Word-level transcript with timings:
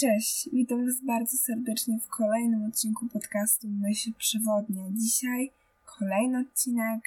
Cześć, 0.00 0.48
witam 0.52 0.86
Was 0.86 1.00
bardzo 1.00 1.36
serdecznie 1.36 1.98
w 1.98 2.08
kolejnym 2.08 2.64
odcinku 2.64 3.08
podcastu 3.08 3.68
Myśl 3.68 4.12
Przewodnia. 4.18 4.82
Dzisiaj 4.92 5.50
kolejny 5.98 6.38
odcinek. 6.38 7.00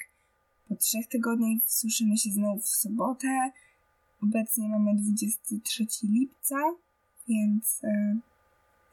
Po 0.68 0.76
trzech 0.76 1.08
tygodniach 1.08 1.62
słyszymy 1.66 2.18
się 2.18 2.30
znowu 2.30 2.60
w 2.60 2.68
sobotę. 2.68 3.52
Obecnie 4.24 4.70
mamy 4.70 4.96
23 4.96 5.86
lipca, 6.04 6.56
więc 7.28 7.84
e, 7.84 8.20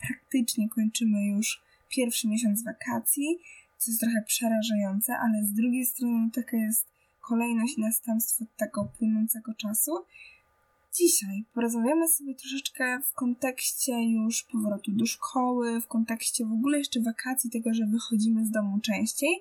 praktycznie 0.00 0.68
kończymy 0.68 1.26
już 1.26 1.62
pierwszy 1.88 2.28
miesiąc 2.28 2.64
wakacji, 2.64 3.38
co 3.78 3.90
jest 3.90 4.00
trochę 4.00 4.22
przerażające, 4.26 5.16
ale 5.16 5.44
z 5.44 5.52
drugiej 5.52 5.86
strony 5.86 6.30
taka 6.34 6.56
jest 6.56 6.86
kolejność 7.20 7.78
i 7.78 7.80
następstwo 7.80 8.44
tego 8.56 8.84
płynącego 8.84 9.54
czasu. 9.54 9.92
Dzisiaj 10.98 11.44
porozmawiamy 11.54 12.08
sobie 12.08 12.34
troszeczkę 12.34 13.00
w 13.06 13.12
kontekście 13.12 13.92
już 14.02 14.42
powrotu 14.42 14.90
do 14.90 15.06
szkoły, 15.06 15.80
w 15.80 15.86
kontekście 15.86 16.44
w 16.44 16.52
ogóle 16.52 16.78
jeszcze 16.78 17.00
wakacji, 17.00 17.50
tego, 17.50 17.74
że 17.74 17.86
wychodzimy 17.86 18.46
z 18.46 18.50
domu 18.50 18.78
częściej, 18.80 19.40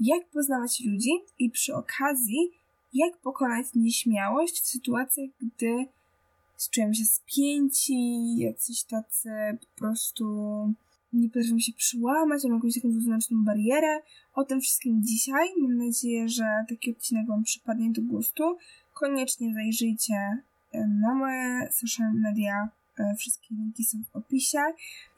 jak 0.00 0.26
poznawać 0.26 0.80
ludzi 0.80 1.10
i 1.38 1.50
przy 1.50 1.74
okazji, 1.74 2.50
jak 2.94 3.16
pokonać 3.16 3.66
nieśmiałość 3.74 4.60
w 4.60 4.66
sytuacjach, 4.66 5.30
gdy 5.40 5.86
czujemy 6.70 6.94
się 6.94 7.04
spięci, 7.04 8.36
jacyś 8.36 8.82
tacy 8.82 9.30
po 9.60 9.80
prostu 9.80 10.24
nie 11.12 11.28
potrafimy 11.28 11.60
się 11.60 11.72
przyłamać, 11.72 12.44
mamy 12.44 12.54
jakąś 12.54 12.74
taką 12.74 12.92
wewnętrzną 12.92 13.44
barierę. 13.44 14.00
O 14.34 14.44
tym 14.44 14.60
wszystkim 14.60 15.02
dzisiaj. 15.02 15.48
Mam 15.58 15.76
nadzieję, 15.76 16.28
że 16.28 16.44
taki 16.68 16.90
odcinek 16.90 17.26
Wam 17.26 17.44
przypadnie 17.44 17.90
do 17.90 18.02
gustu. 18.02 18.56
Koniecznie 18.94 19.54
zajrzyjcie 19.54 20.42
na 21.02 21.14
moje 21.14 21.72
social 21.72 22.12
media. 22.14 22.68
E, 22.98 23.14
wszystkie 23.14 23.54
linki 23.54 23.84
są 23.84 23.98
w 24.12 24.16
opisie. 24.16 24.58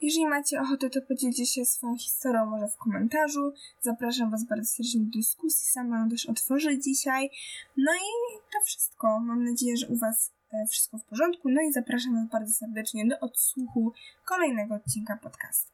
Jeżeli 0.01 0.27
macie 0.27 0.61
ochotę, 0.61 0.89
to 0.89 1.01
podzielcie 1.01 1.45
się 1.45 1.65
swoją 1.65 1.97
historią 1.97 2.45
może 2.45 2.67
w 2.67 2.77
komentarzu. 2.77 3.53
Zapraszam 3.81 4.31
Was 4.31 4.43
bardzo 4.43 4.65
serdecznie 4.65 5.01
do 5.01 5.11
dyskusji. 5.17 5.67
Sama 5.67 5.99
ją 5.99 6.09
też 6.09 6.25
otworzę 6.25 6.79
dzisiaj. 6.79 7.29
No 7.77 7.91
i 7.93 8.37
to 8.53 8.65
wszystko. 8.65 9.19
Mam 9.19 9.43
nadzieję, 9.43 9.77
że 9.77 9.87
u 9.87 9.97
Was 9.97 10.31
e, 10.53 10.67
wszystko 10.67 10.97
w 10.97 11.03
porządku. 11.03 11.49
No 11.49 11.61
i 11.61 11.71
zapraszam 11.71 12.15
Was 12.15 12.31
bardzo 12.31 12.53
serdecznie 12.53 13.07
do 13.07 13.19
odsłuchu 13.19 13.93
kolejnego 14.25 14.75
odcinka 14.75 15.17
podcastu. 15.17 15.71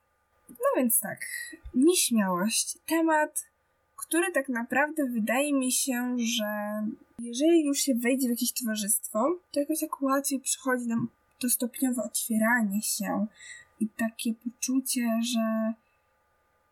No 0.50 0.66
więc 0.78 1.00
tak, 1.00 1.20
nieśmiałość. 1.73 2.78
Temat, 2.86 3.53
który 3.95 4.31
tak 4.31 4.49
naprawdę 4.49 5.05
wydaje 5.05 5.53
mi 5.53 5.72
się, 5.72 6.16
że 6.19 6.45
jeżeli 7.19 7.66
już 7.66 7.80
się 7.80 7.95
wejdzie 7.95 8.27
w 8.27 8.30
jakieś 8.30 8.52
towarzystwo, 8.53 9.39
to 9.52 9.59
jakoś 9.59 9.80
tak 9.80 10.02
łatwiej 10.02 10.39
przychodzi 10.39 10.88
nam 10.88 11.09
to 11.39 11.50
stopniowe 11.50 12.03
otwieranie 12.03 12.81
się 12.81 13.27
i 13.80 13.88
takie 13.89 14.33
poczucie, 14.33 15.19
że 15.33 15.73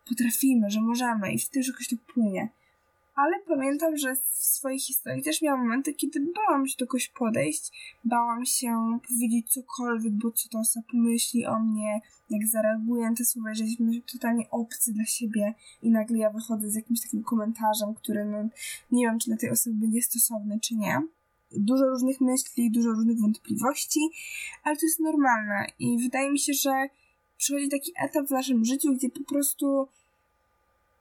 potrafimy, 0.10 0.70
że 0.70 0.82
możemy 0.82 1.34
i 1.34 1.40
wtedy 1.40 1.60
już 1.60 1.68
jakoś 1.68 1.88
to 1.88 1.96
płynie 2.14 2.50
ale 3.16 3.40
pamiętam, 3.48 3.98
że 3.98 4.16
w 4.16 4.46
swojej 4.46 4.80
historii 4.80 5.24
też 5.24 5.42
miałam 5.42 5.60
momenty, 5.60 5.94
kiedy 5.94 6.20
bałam 6.20 6.68
się 6.68 6.76
do 6.80 6.88
kogoś 6.88 7.10
podejść, 7.10 7.96
bałam 8.06 8.46
się 8.46 9.00
powiedzieć 9.10 9.54
cokolwiek, 9.54 10.14
bo 10.14 10.32
co 10.32 10.50
ta 10.50 10.60
osoba 10.60 10.86
pomyśli 10.92 11.46
o 11.46 11.60
mnie, 11.60 12.02
jak 12.30 12.48
zareaguje 12.48 13.10
na 13.10 13.16
te 13.16 13.26
słowa, 13.26 13.54
że 13.54 13.64
jesteśmy 13.64 14.02
totalnie 14.14 14.50
obcy 14.50 14.94
dla 14.94 15.06
siebie 15.06 15.54
i 15.82 15.90
nagle 15.90 16.18
ja 16.18 16.30
wychodzę 16.30 16.70
z 16.70 16.76
jakimś 16.76 17.02
takim 17.02 17.24
komentarzem, 17.24 17.94
który 17.94 18.26
no, 18.26 18.50
nie 18.92 19.06
wiem, 19.06 19.20
czy 19.20 19.28
dla 19.28 19.38
tej 19.38 19.50
osoby 19.50 19.76
będzie 19.76 20.02
stosowny, 20.02 20.60
czy 20.60 20.76
nie. 20.76 21.02
Dużo 21.52 21.86
różnych 21.86 22.22
myśli, 22.22 22.72
dużo 22.72 22.90
różnych 22.90 23.20
wątpliwości, 23.20 24.00
ale 24.64 24.76
to 24.76 24.86
jest 24.86 25.00
normalne 25.00 25.68
i 25.80 25.98
wydaje 25.98 26.32
mi 26.32 26.40
się, 26.40 26.54
że 26.54 26.88
przychodzi 27.38 27.70
taki 27.70 27.92
etap 28.04 28.28
w 28.28 28.32
naszym 28.32 28.66
życiu, 28.66 28.94
gdzie 28.94 29.10
po 29.10 29.24
prostu 29.24 29.88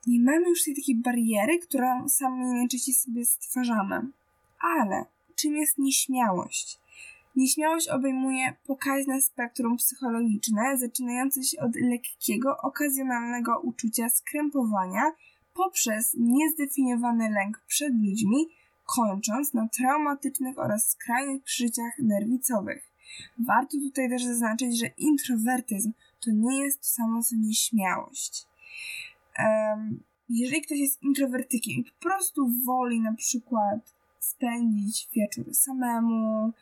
nie 0.06 0.20
mamy 0.20 0.48
już 0.48 0.64
tej 0.64 0.74
takiej 0.74 0.96
bariery, 0.96 1.58
którą 1.58 2.08
sami 2.08 2.44
najczęściej 2.44 2.94
sobie 2.94 3.24
stwarzamy. 3.24 4.02
Ale 4.60 5.04
czym 5.34 5.56
jest 5.56 5.78
nieśmiałość? 5.78 6.80
Nieśmiałość 7.36 7.88
obejmuje 7.88 8.54
pokaźne 8.66 9.22
spektrum 9.22 9.76
psychologiczne, 9.76 10.78
zaczynające 10.78 11.42
się 11.44 11.60
od 11.60 11.76
lekkiego, 11.76 12.56
okazjonalnego 12.58 13.60
uczucia 13.60 14.08
skrępowania 14.08 15.02
poprzez 15.54 16.16
niezdefiniowany 16.18 17.30
lęk 17.30 17.62
przed 17.66 17.94
ludźmi, 17.94 18.46
kończąc 18.96 19.54
na 19.54 19.68
traumatycznych 19.68 20.58
oraz 20.58 20.88
skrajnych 20.90 21.42
przeżyciach 21.42 21.98
nerwicowych. 21.98 22.90
Warto 23.38 23.78
tutaj 23.78 24.08
też 24.08 24.24
zaznaczyć, 24.24 24.78
że 24.78 24.86
introwertyzm 24.86 25.92
to 26.24 26.30
nie 26.30 26.58
jest 26.58 26.78
to 26.78 26.88
samo 26.88 27.22
co 27.22 27.36
nieśmiałość 27.36 28.49
jeżeli 30.28 30.62
ktoś 30.62 30.78
jest 30.78 31.02
introwertykiem 31.02 31.74
i 31.74 31.84
po 31.84 32.08
prostu 32.08 32.48
woli 32.66 33.00
na 33.00 33.14
przykład 33.14 33.94
spędzić 34.18 35.08
wieczór 35.14 35.54
samemu, 35.54 36.52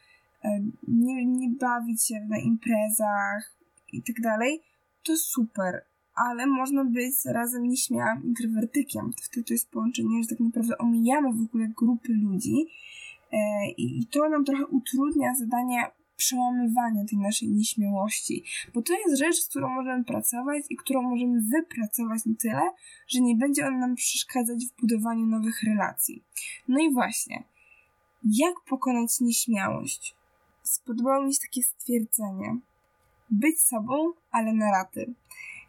nie, 0.89 1.27
nie 1.27 1.49
bawić 1.51 2.07
się 2.07 2.27
na 2.29 2.39
imprezach 2.39 3.57
i 3.93 4.03
tak 4.03 4.21
dalej, 4.21 4.63
to 5.03 5.17
super, 5.17 5.85
ale 6.15 6.47
można 6.47 6.85
być 6.85 7.15
razem 7.25 7.69
nieśmiałym 7.69 8.25
introwertykiem. 8.25 9.13
Wtedy 9.23 9.45
to 9.45 9.55
jest 9.55 9.71
połączenie, 9.71 10.23
że 10.23 10.29
tak 10.29 10.41
naprawdę 10.41 10.79
omijamy 10.79 11.33
w 11.33 11.43
ogóle 11.43 11.69
grupy 11.69 12.13
ludzi 12.13 12.67
e, 13.33 13.71
i 13.71 14.07
to 14.07 14.29
nam 14.29 14.45
trochę 14.45 14.67
utrudnia 14.67 15.35
zadanie 15.35 15.87
przełamywania 16.19 17.05
tej 17.11 17.19
naszej 17.19 17.49
nieśmiałości, 17.49 18.45
bo 18.75 18.83
to 18.83 18.93
jest 18.93 19.19
rzecz, 19.19 19.37
z 19.37 19.49
którą 19.49 19.69
możemy 19.69 20.05
pracować 20.05 20.65
i 20.71 20.77
którą 20.77 21.03
możemy 21.03 21.43
wypracować 21.55 22.27
na 22.27 22.35
tyle, 22.41 22.71
że 23.09 23.21
nie 23.21 23.37
będzie 23.37 23.67
on 23.67 23.79
nam 23.79 23.95
przeszkadzać 23.95 24.59
w 24.67 24.81
budowaniu 24.81 25.27
nowych 25.27 25.63
relacji. 25.63 26.25
No 26.69 26.81
i 26.81 26.93
właśnie, 26.93 27.45
jak 28.25 28.55
pokonać 28.69 29.21
nieśmiałość? 29.21 30.17
Spodobało 30.63 31.25
mi 31.25 31.35
się 31.35 31.41
takie 31.41 31.63
stwierdzenie: 31.63 32.59
być 33.31 33.61
sobą, 33.61 34.13
ale 34.31 34.53
na 34.53 34.71
raty. 34.71 35.15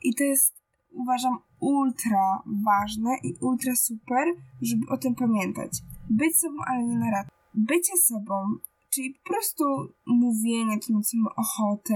I 0.04 0.16
to 0.16 0.24
jest, 0.24 0.54
uważam, 0.92 1.40
ultra 1.60 2.44
ważne 2.46 3.10
i 3.24 3.34
ultra 3.42 3.76
super, 3.76 4.28
żeby 4.62 4.86
o 4.90 4.98
tym 4.98 5.16
pamiętać. 5.16 5.72
Być 6.10 6.40
sobą, 6.40 6.58
ale 6.68 6.84
nie 6.84 6.98
na 6.98 7.12
raty. 7.12 7.30
Bycie 7.54 7.98
sobą 7.98 8.58
Czyli 8.90 9.14
po 9.14 9.34
prostu 9.34 9.64
mówienie 10.06 10.80
to, 10.80 10.94
na 10.94 11.02
co 11.02 11.18
mamy 11.18 11.36
ochotę, 11.36 11.96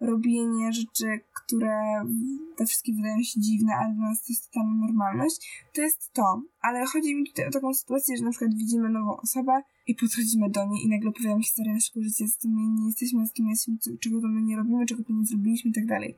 robienie 0.00 0.72
rzeczy, 0.72 1.20
które 1.34 2.04
te 2.56 2.66
wszystkie 2.66 2.92
wydają 2.92 3.22
się 3.22 3.40
dziwne, 3.40 3.72
ale 3.74 3.94
dla 3.94 4.08
nas 4.08 4.22
to 4.22 4.32
jest 4.32 4.50
totalna 4.50 4.86
normalność, 4.86 5.66
to 5.74 5.80
jest 5.82 6.12
to. 6.12 6.42
Ale 6.60 6.86
chodzi 6.86 7.14
mi 7.14 7.26
tutaj 7.26 7.46
o 7.46 7.50
taką 7.50 7.74
sytuację, 7.74 8.16
że 8.16 8.24
na 8.24 8.30
przykład 8.30 8.54
widzimy 8.54 8.88
nową 8.88 9.16
osobę 9.16 9.62
i 9.86 9.94
podchodzimy 9.94 10.50
do 10.50 10.66
niej 10.66 10.84
i 10.84 10.88
nagle 10.88 11.10
opowiadamy 11.10 11.42
historię 11.42 11.74
naszego 11.74 12.02
życia, 12.02 12.26
z 12.26 12.38
tym 12.38 12.50
my 12.50 12.80
nie 12.80 12.86
jesteśmy, 12.86 13.26
z 13.26 13.32
tym 13.32 13.48
jesteśmy, 13.48 13.98
czego 14.00 14.20
to 14.20 14.28
my 14.28 14.42
nie 14.42 14.56
robimy, 14.56 14.86
czego 14.86 15.04
to 15.04 15.12
nie 15.12 15.26
zrobiliśmy 15.26 15.70
i 15.70 15.74
tak 15.74 15.86
dalej. 15.86 16.16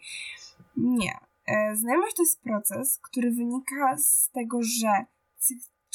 Nie. 0.76 1.18
E, 1.46 1.76
znajomość 1.76 2.16
to 2.16 2.22
jest 2.22 2.40
proces, 2.42 2.98
który 3.02 3.30
wynika 3.30 3.96
z 3.98 4.30
tego, 4.30 4.62
że 4.62 5.04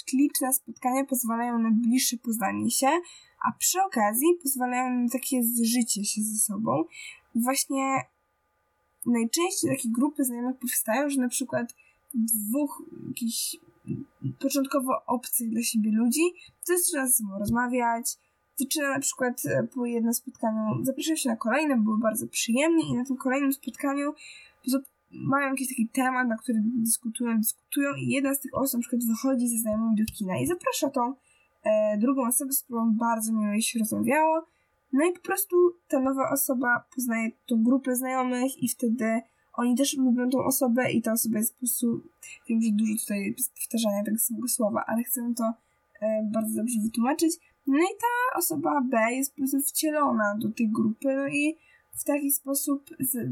cykliczne 0.05 0.53
spotkania 0.53 1.05
pozwalają 1.05 1.59
na 1.59 1.69
bliższe 1.71 2.17
poznanie 2.17 2.71
się, 2.71 2.87
a 3.47 3.51
przy 3.51 3.81
okazji 3.81 4.27
pozwalają 4.43 4.99
na 4.99 5.09
takie 5.09 5.43
zżycie 5.43 6.05
się 6.05 6.21
ze 6.21 6.37
sobą. 6.37 6.83
Właśnie 7.35 8.01
najczęściej 9.05 9.69
takie 9.69 9.89
grupy 9.89 10.23
znajomych 10.23 10.57
powstają, 10.57 11.09
że 11.09 11.21
na 11.21 11.29
przykład 11.29 11.75
dwóch 12.13 12.83
jakichś 13.07 13.57
początkowo 14.39 15.05
obcych 15.05 15.49
dla 15.49 15.63
siebie 15.63 15.91
ludzi 15.91 16.21
zaczyna 16.63 17.07
ze 17.07 17.13
sobą 17.13 17.39
rozmawiać, 17.39 18.17
zaczyna 18.55 18.89
na 18.89 18.99
przykład 18.99 19.45
e, 19.45 19.67
po 19.75 19.85
jednym 19.85 20.13
spotkaniu, 20.13 20.83
zaprasza 20.83 21.15
się 21.15 21.29
na 21.29 21.35
kolejne, 21.35 21.77
było 21.77 21.97
bardzo 21.97 22.27
przyjemnie 22.27 22.89
i 22.89 22.93
na 22.93 23.05
tym 23.05 23.17
kolejnym 23.17 23.53
spotkaniu 23.53 24.13
mają 25.11 25.49
jakiś 25.49 25.67
taki 25.67 25.89
temat, 25.89 26.27
na 26.27 26.37
który 26.37 26.59
dyskutują, 26.63 27.37
dyskutują 27.37 27.95
i 27.95 28.07
jedna 28.07 28.33
z 28.35 28.39
tych 28.39 28.51
osób 28.53 28.77
na 28.77 28.81
przykład 28.81 29.01
wychodzi 29.07 29.47
ze 29.47 29.57
znajomymi 29.57 29.95
do 29.95 30.03
kina 30.17 30.37
i 30.37 30.47
zaprasza 30.47 30.89
tą 30.89 31.13
e, 31.63 31.97
drugą 31.97 32.27
osobę, 32.27 32.51
z 32.51 32.63
którą 32.63 32.91
bardzo 32.91 33.33
miło 33.33 33.61
się 33.61 33.79
rozmawiało. 33.79 34.45
No 34.93 35.05
i 35.05 35.13
po 35.13 35.21
prostu 35.21 35.55
ta 35.87 35.99
nowa 35.99 36.29
osoba 36.31 36.85
poznaje 36.95 37.31
tą 37.45 37.63
grupę 37.63 37.95
znajomych 37.95 38.63
i 38.63 38.69
wtedy 38.69 39.21
oni 39.53 39.75
też 39.75 39.97
lubią 39.97 40.29
tą 40.29 40.43
osobę 40.43 40.91
i 40.91 41.01
ta 41.01 41.11
osoba 41.11 41.37
jest 41.37 41.53
po 41.53 41.59
prostu, 41.59 42.01
wiem, 42.49 42.61
że 42.61 42.69
dużo 42.71 42.93
tutaj 43.01 43.35
powtarzania 43.55 44.03
tego 44.03 44.17
samego 44.17 44.47
słowa, 44.47 44.83
ale 44.87 45.03
chcę 45.03 45.33
to 45.37 45.53
e, 46.01 46.29
bardzo 46.33 46.55
dobrze 46.55 46.79
wytłumaczyć. 46.83 47.33
No 47.67 47.77
i 47.77 47.97
ta 48.01 48.39
osoba 48.39 48.81
B 48.91 48.97
jest 49.11 49.31
po 49.31 49.37
prostu 49.37 49.59
wcielona 49.59 50.37
do 50.37 50.51
tej 50.51 50.69
grupy, 50.69 51.15
no 51.15 51.27
i 51.27 51.57
w 51.99 52.03
taki 52.03 52.31
sposób 52.31 52.89
z, 52.99 53.31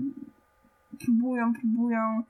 próbują, 1.00 1.54
próbują 1.54 2.24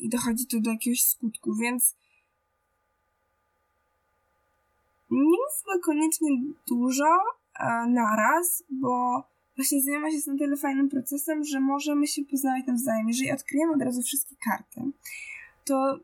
i 0.00 0.08
dochodzi 0.08 0.46
to 0.46 0.60
do 0.60 0.70
jakiegoś 0.70 1.04
skutku, 1.04 1.54
więc 1.54 1.94
nie 5.10 5.20
mówmy 5.20 5.80
koniecznie 5.84 6.28
dużo 6.68 7.18
e, 7.60 7.86
naraz, 7.88 8.64
bo 8.70 9.22
właśnie 9.56 9.80
znajomość 9.80 10.14
jest 10.14 10.26
na 10.26 10.38
tyle 10.38 10.56
fajnym 10.56 10.88
procesem, 10.88 11.44
że 11.44 11.60
możemy 11.60 12.06
się 12.06 12.24
poznawać 12.24 12.66
nawzajem. 12.66 13.08
Jeżeli 13.08 13.32
odkryjemy 13.32 13.72
od 13.72 13.82
razu 13.82 14.02
wszystkie 14.02 14.36
karty, 14.44 14.80
to, 15.64 15.98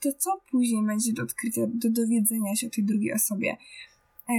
to 0.00 0.08
co 0.18 0.40
później 0.50 0.86
będzie 0.86 1.12
do 1.12 1.22
odkrycia, 1.22 1.60
do 1.66 1.90
dowiedzenia 1.90 2.56
się 2.56 2.66
o 2.66 2.70
tej 2.70 2.84
drugiej 2.84 3.12
osobie? 3.12 3.56
E, 4.28 4.32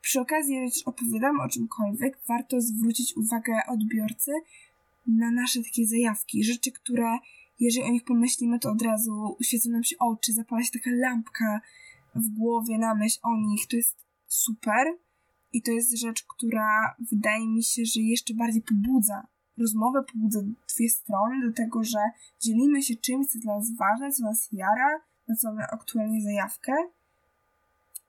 przy 0.00 0.20
okazji, 0.20 0.54
jeżeli 0.54 0.72
też 0.72 0.82
opowiadamy 0.82 1.42
o 1.42 1.48
czymkolwiek, 1.48 2.18
warto 2.28 2.60
zwrócić 2.60 3.16
uwagę 3.16 3.52
odbiorcy 3.68 4.32
na 5.06 5.30
nasze 5.30 5.62
takie 5.62 5.86
zajawki, 5.86 6.44
rzeczy, 6.44 6.72
które 6.72 7.18
jeżeli 7.60 7.86
o 7.86 7.92
nich 7.92 8.04
pomyślimy, 8.04 8.58
to 8.58 8.70
od 8.70 8.82
razu 8.82 9.36
świecą 9.42 9.70
nam 9.70 9.84
się 9.84 9.96
oczy, 9.98 10.32
zapala 10.32 10.62
się 10.62 10.70
taka 10.72 10.90
lampka 10.90 11.60
w 12.14 12.28
głowie 12.28 12.78
na 12.78 12.94
myśl 12.94 13.18
o 13.22 13.36
nich. 13.36 13.66
To 13.66 13.76
jest 13.76 13.96
super 14.26 14.86
i 15.52 15.62
to 15.62 15.70
jest 15.70 15.98
rzecz, 15.98 16.24
która 16.28 16.96
wydaje 17.12 17.48
mi 17.48 17.62
się, 17.62 17.82
że 17.84 18.00
jeszcze 18.00 18.34
bardziej 18.34 18.62
pobudza 18.62 19.26
rozmowę, 19.58 20.04
pobudza 20.12 20.40
dwie 20.74 20.88
strony 20.88 21.46
do 21.46 21.52
tego, 21.52 21.84
że 21.84 21.98
dzielimy 22.40 22.82
się 22.82 22.96
czymś, 22.96 23.26
co 23.26 23.38
dla 23.38 23.56
nas 23.56 23.76
ważne, 23.76 24.12
co 24.12 24.22
nas 24.24 24.48
jara, 24.52 25.00
na 25.28 25.36
co 25.36 25.48
mamy 25.48 25.62
aktualnie 25.62 26.22
zajawkę 26.22 26.72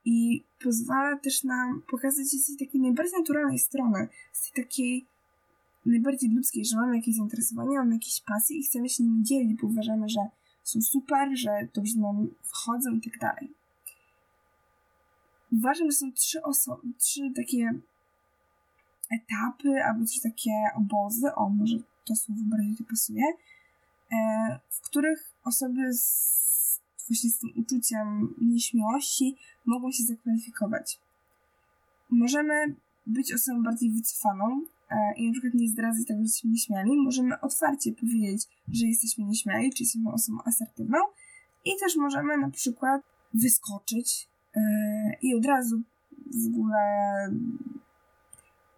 i 0.05 0.45
pozwala 0.63 1.17
też 1.17 1.43
nam 1.43 1.81
pokazać 1.91 2.31
się 2.31 2.37
z 2.37 2.45
tej 2.45 2.67
takiej 2.67 2.81
najbardziej 2.81 3.19
naturalnej 3.19 3.59
strony, 3.59 4.07
z 4.33 4.51
tej 4.51 4.63
takiej 4.63 5.05
najbardziej 5.85 6.29
ludzkiej, 6.29 6.65
że 6.65 6.77
mamy 6.77 6.95
jakieś 6.95 7.15
zainteresowania, 7.15 7.79
mamy 7.79 7.93
jakieś 7.93 8.21
pasje 8.21 8.57
i 8.57 8.63
chcemy 8.63 8.89
się 8.89 9.03
nimi 9.03 9.23
dzielić, 9.23 9.61
bo 9.61 9.67
uważamy, 9.67 10.09
że 10.09 10.19
są 10.63 10.81
super, 10.81 11.29
że 11.33 11.67
dobrze 11.73 11.99
nam 11.99 12.27
wchodzą 12.43 12.91
i 12.91 13.01
tak 13.01 13.19
dalej. 13.19 13.53
Uważam, 15.51 15.91
że 15.91 15.97
są 15.97 16.11
trzy 16.11 16.41
osoby, 16.41 16.87
trzy 16.97 17.21
takie 17.35 17.73
etapy, 19.11 19.83
albo 19.83 20.05
trzy 20.05 20.21
takie 20.21 20.51
obozy, 20.75 21.35
o 21.35 21.49
może 21.49 21.77
to 22.05 22.15
słowo 22.15 22.41
bardziej 22.45 22.75
tu 22.75 22.83
pasuje, 22.83 23.23
e, 24.11 24.59
w 24.69 24.81
których 24.81 25.33
osoby 25.43 25.93
z, 25.93 26.81
właśnie 27.07 27.29
z 27.29 27.39
tym 27.39 27.49
uczuciem 27.55 28.35
nieśmiałości 28.41 29.35
mogą 29.65 29.91
się 29.91 30.03
zakwalifikować. 30.03 30.99
Możemy 32.09 32.75
być 33.05 33.33
osobą 33.33 33.63
bardziej 33.63 33.91
wycofaną 33.91 34.61
i 35.17 35.27
na 35.27 35.31
przykład 35.31 35.53
nie 35.53 35.69
zdradzać 35.69 36.07
tego, 36.07 36.19
że 36.19 36.23
jesteśmy 36.23 36.49
nieśmiali. 36.49 36.97
Możemy 36.97 37.39
otwarcie 37.41 37.91
powiedzieć, 37.93 38.47
że 38.73 38.85
jesteśmy 38.87 39.25
nieśmiali, 39.25 39.73
czy 39.73 39.83
jesteśmy 39.83 40.11
osobą 40.11 40.37
asertywną 40.45 40.97
i 41.65 41.71
też 41.79 41.95
możemy 41.95 42.37
na 42.37 42.49
przykład 42.49 43.01
wyskoczyć 43.33 44.27
e, 44.55 44.61
i 45.21 45.35
od 45.35 45.45
razu 45.45 45.81
w 46.43 46.47
ogóle 46.47 46.77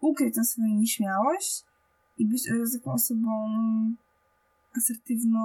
ukryć 0.00 0.34
tę 0.34 0.44
swoją 0.44 0.68
nieśmiałość 0.68 1.64
i 2.18 2.26
być 2.26 2.42
taką 2.72 2.92
osobą 2.92 3.30
asertywną, 4.76 5.40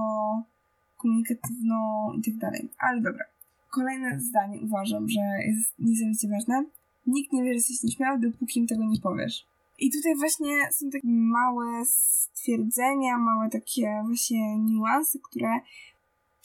komunikatywną 0.98 2.12
i 2.18 2.22
tak 2.24 2.38
dalej. 2.38 2.70
Ale 2.80 3.02
dobra. 3.02 3.26
Kolejne 3.70 4.20
zdanie 4.20 4.62
uważam, 4.62 5.10
że 5.10 5.22
jest 5.48 5.74
niesamowicie 5.80 6.28
ważne. 6.28 6.66
Nikt 7.08 7.34
nie 7.34 7.44
wie, 7.44 7.50
że 7.50 7.56
jesteś 7.56 7.84
nieśmiały, 7.84 8.20
dopóki 8.20 8.60
im 8.60 8.68
tego 8.68 8.84
nie 8.86 9.00
powiesz. 9.02 9.46
I 9.84 9.92
tutaj 9.92 10.16
właśnie 10.16 10.72
są 10.72 10.90
takie 10.90 11.08
małe 11.08 11.86
stwierdzenia, 11.86 13.18
małe 13.18 13.50
takie 13.50 14.04
właśnie 14.08 14.60
niuanse, 14.60 15.20
które 15.24 15.60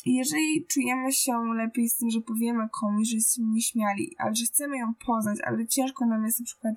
jeżeli 0.06 0.66
czujemy 0.66 1.12
się 1.12 1.32
lepiej 1.54 1.88
z 1.88 1.96
tym, 1.96 2.10
że 2.10 2.20
powiemy 2.20 2.68
komuś, 2.80 3.08
że 3.08 3.16
jesteśmy 3.16 3.44
nieśmiali, 3.44 4.14
ale 4.18 4.34
że 4.34 4.44
chcemy 4.44 4.78
ją 4.78 4.94
poznać, 5.06 5.38
ale 5.44 5.66
ciężko 5.66 6.06
nam 6.06 6.24
jest 6.24 6.40
na 6.40 6.46
przykład 6.46 6.74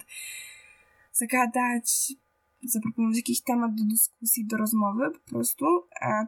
zagadać, 1.14 2.14
zaproponować 2.64 3.18
jakiś 3.18 3.42
temat 3.42 3.76
do 3.76 3.84
dyskusji, 3.86 4.46
do 4.46 4.58
rozmowy 4.58 5.12
po 5.12 5.30
prostu. 5.30 5.66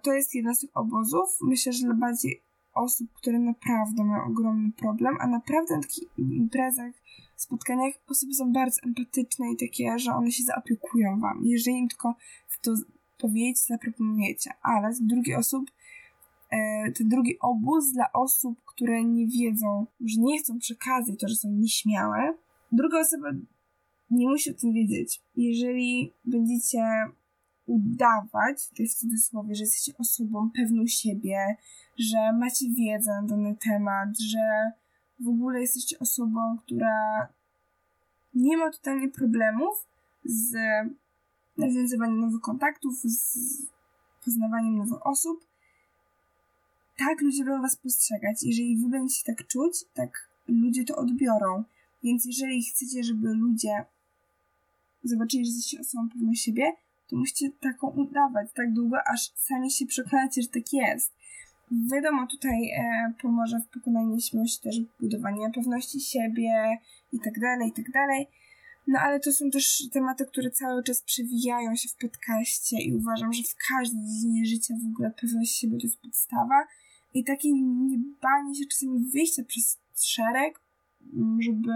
To 0.04 0.14
jest 0.14 0.36
jeden 0.36 0.56
z 0.56 0.60
tych 0.60 0.78
obozów. 0.78 1.38
Myślę, 1.42 1.74
że 1.74 1.86
dla 1.86 1.96
bardziej 1.96 2.42
osób, 2.74 3.14
które 3.14 3.40
naprawdę 3.40 4.04
mają 4.04 4.24
ogromny 4.24 4.72
problem, 4.72 5.18
a 5.20 5.28
naprawdę 5.28 5.76
na 5.76 5.82
takich 5.82 6.04
imprezach, 6.18 6.94
spotkaniach 7.36 7.94
osoby 8.08 8.34
są 8.34 8.52
bardzo 8.52 8.82
empatyczne 8.84 9.46
i 9.52 9.58
takie, 9.58 10.00
że 10.00 10.12
one 10.12 10.32
się 10.32 10.44
zaopiekują 10.44 11.20
wam. 11.20 11.42
Jeżeli 11.44 11.78
im 11.78 11.88
tylko 11.88 12.16
to 12.62 12.72
powiedzieć, 13.18 13.66
zaproponujecie. 13.66 14.52
Ale 14.62 14.94
z 14.94 15.02
drugiej 15.02 15.36
osób, 15.36 15.72
e, 16.52 16.92
ten 16.92 17.10
drugi 17.10 17.40
obóz 17.40 17.92
dla 17.92 18.12
osób, 18.14 18.60
które 18.66 19.04
nie 19.04 19.28
wiedzą, 19.28 19.86
że 20.06 20.22
nie 20.22 20.40
chcą 20.40 20.60
przekazać 20.60 21.20
to, 21.20 21.28
że 21.28 21.36
są 21.36 21.50
nieśmiałe. 21.52 22.34
Druga 22.72 23.00
osoba 23.00 23.28
nie 24.12 24.28
musi 24.28 24.52
o 24.52 24.54
tym 24.54 24.74
wiedzieć. 24.74 25.22
Jeżeli 25.36 26.14
będziecie 26.26 26.80
udawać, 27.66 28.70
tutaj 28.70 28.88
w 28.88 28.94
cudzysłowie, 28.94 29.56
że 29.56 29.64
jesteście 29.64 29.94
osobą 29.98 30.50
pewną 30.56 30.88
siebie, 30.88 31.58
że 31.98 32.34
macie 32.40 32.66
wiedzę 32.78 33.12
na 33.12 33.28
dany 33.28 33.56
temat, 33.56 34.10
że 34.20 34.72
w 35.20 35.28
ogóle 35.28 35.62
jesteście 35.62 36.00
osobą, 36.00 36.58
która 36.66 37.28
nie 38.34 38.58
ma 38.58 38.72
totalnie 38.72 39.10
problemów 39.10 39.88
z 40.26 40.56
nawiązywaniem 41.58 42.20
nowych 42.20 42.42
kontaktów, 42.42 42.94
z 43.04 43.38
poznawaniem 44.26 44.78
nowych 44.78 45.08
osób, 45.08 45.40
tak 46.98 47.22
ludzie 47.22 47.46
będą 47.46 47.62
was 47.62 47.76
postrzegać. 47.76 48.44
Jeżeli 48.44 48.78
wy 48.78 48.90
będziecie 48.90 49.24
tak 49.24 49.48
czuć, 49.48 49.86
tak 49.94 50.30
ludzie 50.48 50.84
to 50.84 50.96
odbiorą. 50.96 51.64
Więc 52.04 52.26
jeżeli 52.26 52.64
chcecie, 52.64 53.04
żeby 53.04 53.34
ludzie 53.34 53.86
zobaczyli, 55.04 55.46
że 55.46 55.50
jesteście 55.50 55.80
osobą 55.80 56.10
pewną 56.10 56.34
siebie, 56.34 56.72
to 57.10 57.16
musicie 57.16 57.50
taką 57.62 57.88
udawać 57.88 58.48
tak 58.56 58.74
długo, 58.74 58.98
aż 59.14 59.34
sami 59.36 59.72
się 59.72 59.86
przekonacie, 59.86 60.42
że 60.42 60.48
tak 60.48 60.74
jest. 60.74 61.14
Wiadomo, 61.92 62.28
tutaj 62.28 62.70
e, 62.70 63.14
pomoże 63.22 63.60
w 63.60 63.74
pokonaniu 63.74 64.20
śmierci 64.20 64.62
też 64.62 64.76
budowanie 65.00 65.52
pewności 65.56 66.00
siebie 66.00 66.78
i 67.12 67.20
tak 67.20 67.40
dalej, 67.40 67.70
i 67.70 67.74
tak 67.74 67.92
dalej. 67.92 68.28
No 68.88 69.00
ale 69.00 69.20
to 69.20 69.32
są 69.32 69.50
też 69.50 69.90
tematy, 69.94 70.26
które 70.26 70.52
cały 70.52 70.84
czas 70.84 71.02
przewijają 71.02 71.76
się 71.76 71.90
w 71.90 71.96
podcaście 72.02 72.82
i 72.82 72.96
uważam, 72.96 73.34
że 73.34 73.44
w 73.44 73.56
każdej 73.70 74.02
dziedzinie 74.02 74.46
życia 74.46 74.74
w 74.84 74.88
ogóle 74.94 75.12
pewność 75.22 75.60
siebie 75.60 75.78
to 75.78 75.88
jest 75.88 76.02
podstawa. 76.02 76.68
I 77.14 77.24
takie 77.24 77.52
nie 77.52 77.98
banie 78.22 78.56
się 78.56 78.66
czasami 78.72 79.10
wyjścia 79.14 79.44
przez 79.48 79.80
szereg, 80.04 80.60
żeby 81.40 81.72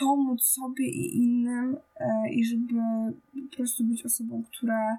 pomóc 0.00 0.42
sobie 0.42 0.84
i 0.88 1.16
innym 1.16 1.76
e, 1.96 2.30
i 2.30 2.44
żeby 2.44 2.74
po 3.50 3.56
prostu 3.56 3.84
być 3.84 4.06
osobą, 4.06 4.44
która 4.52 4.98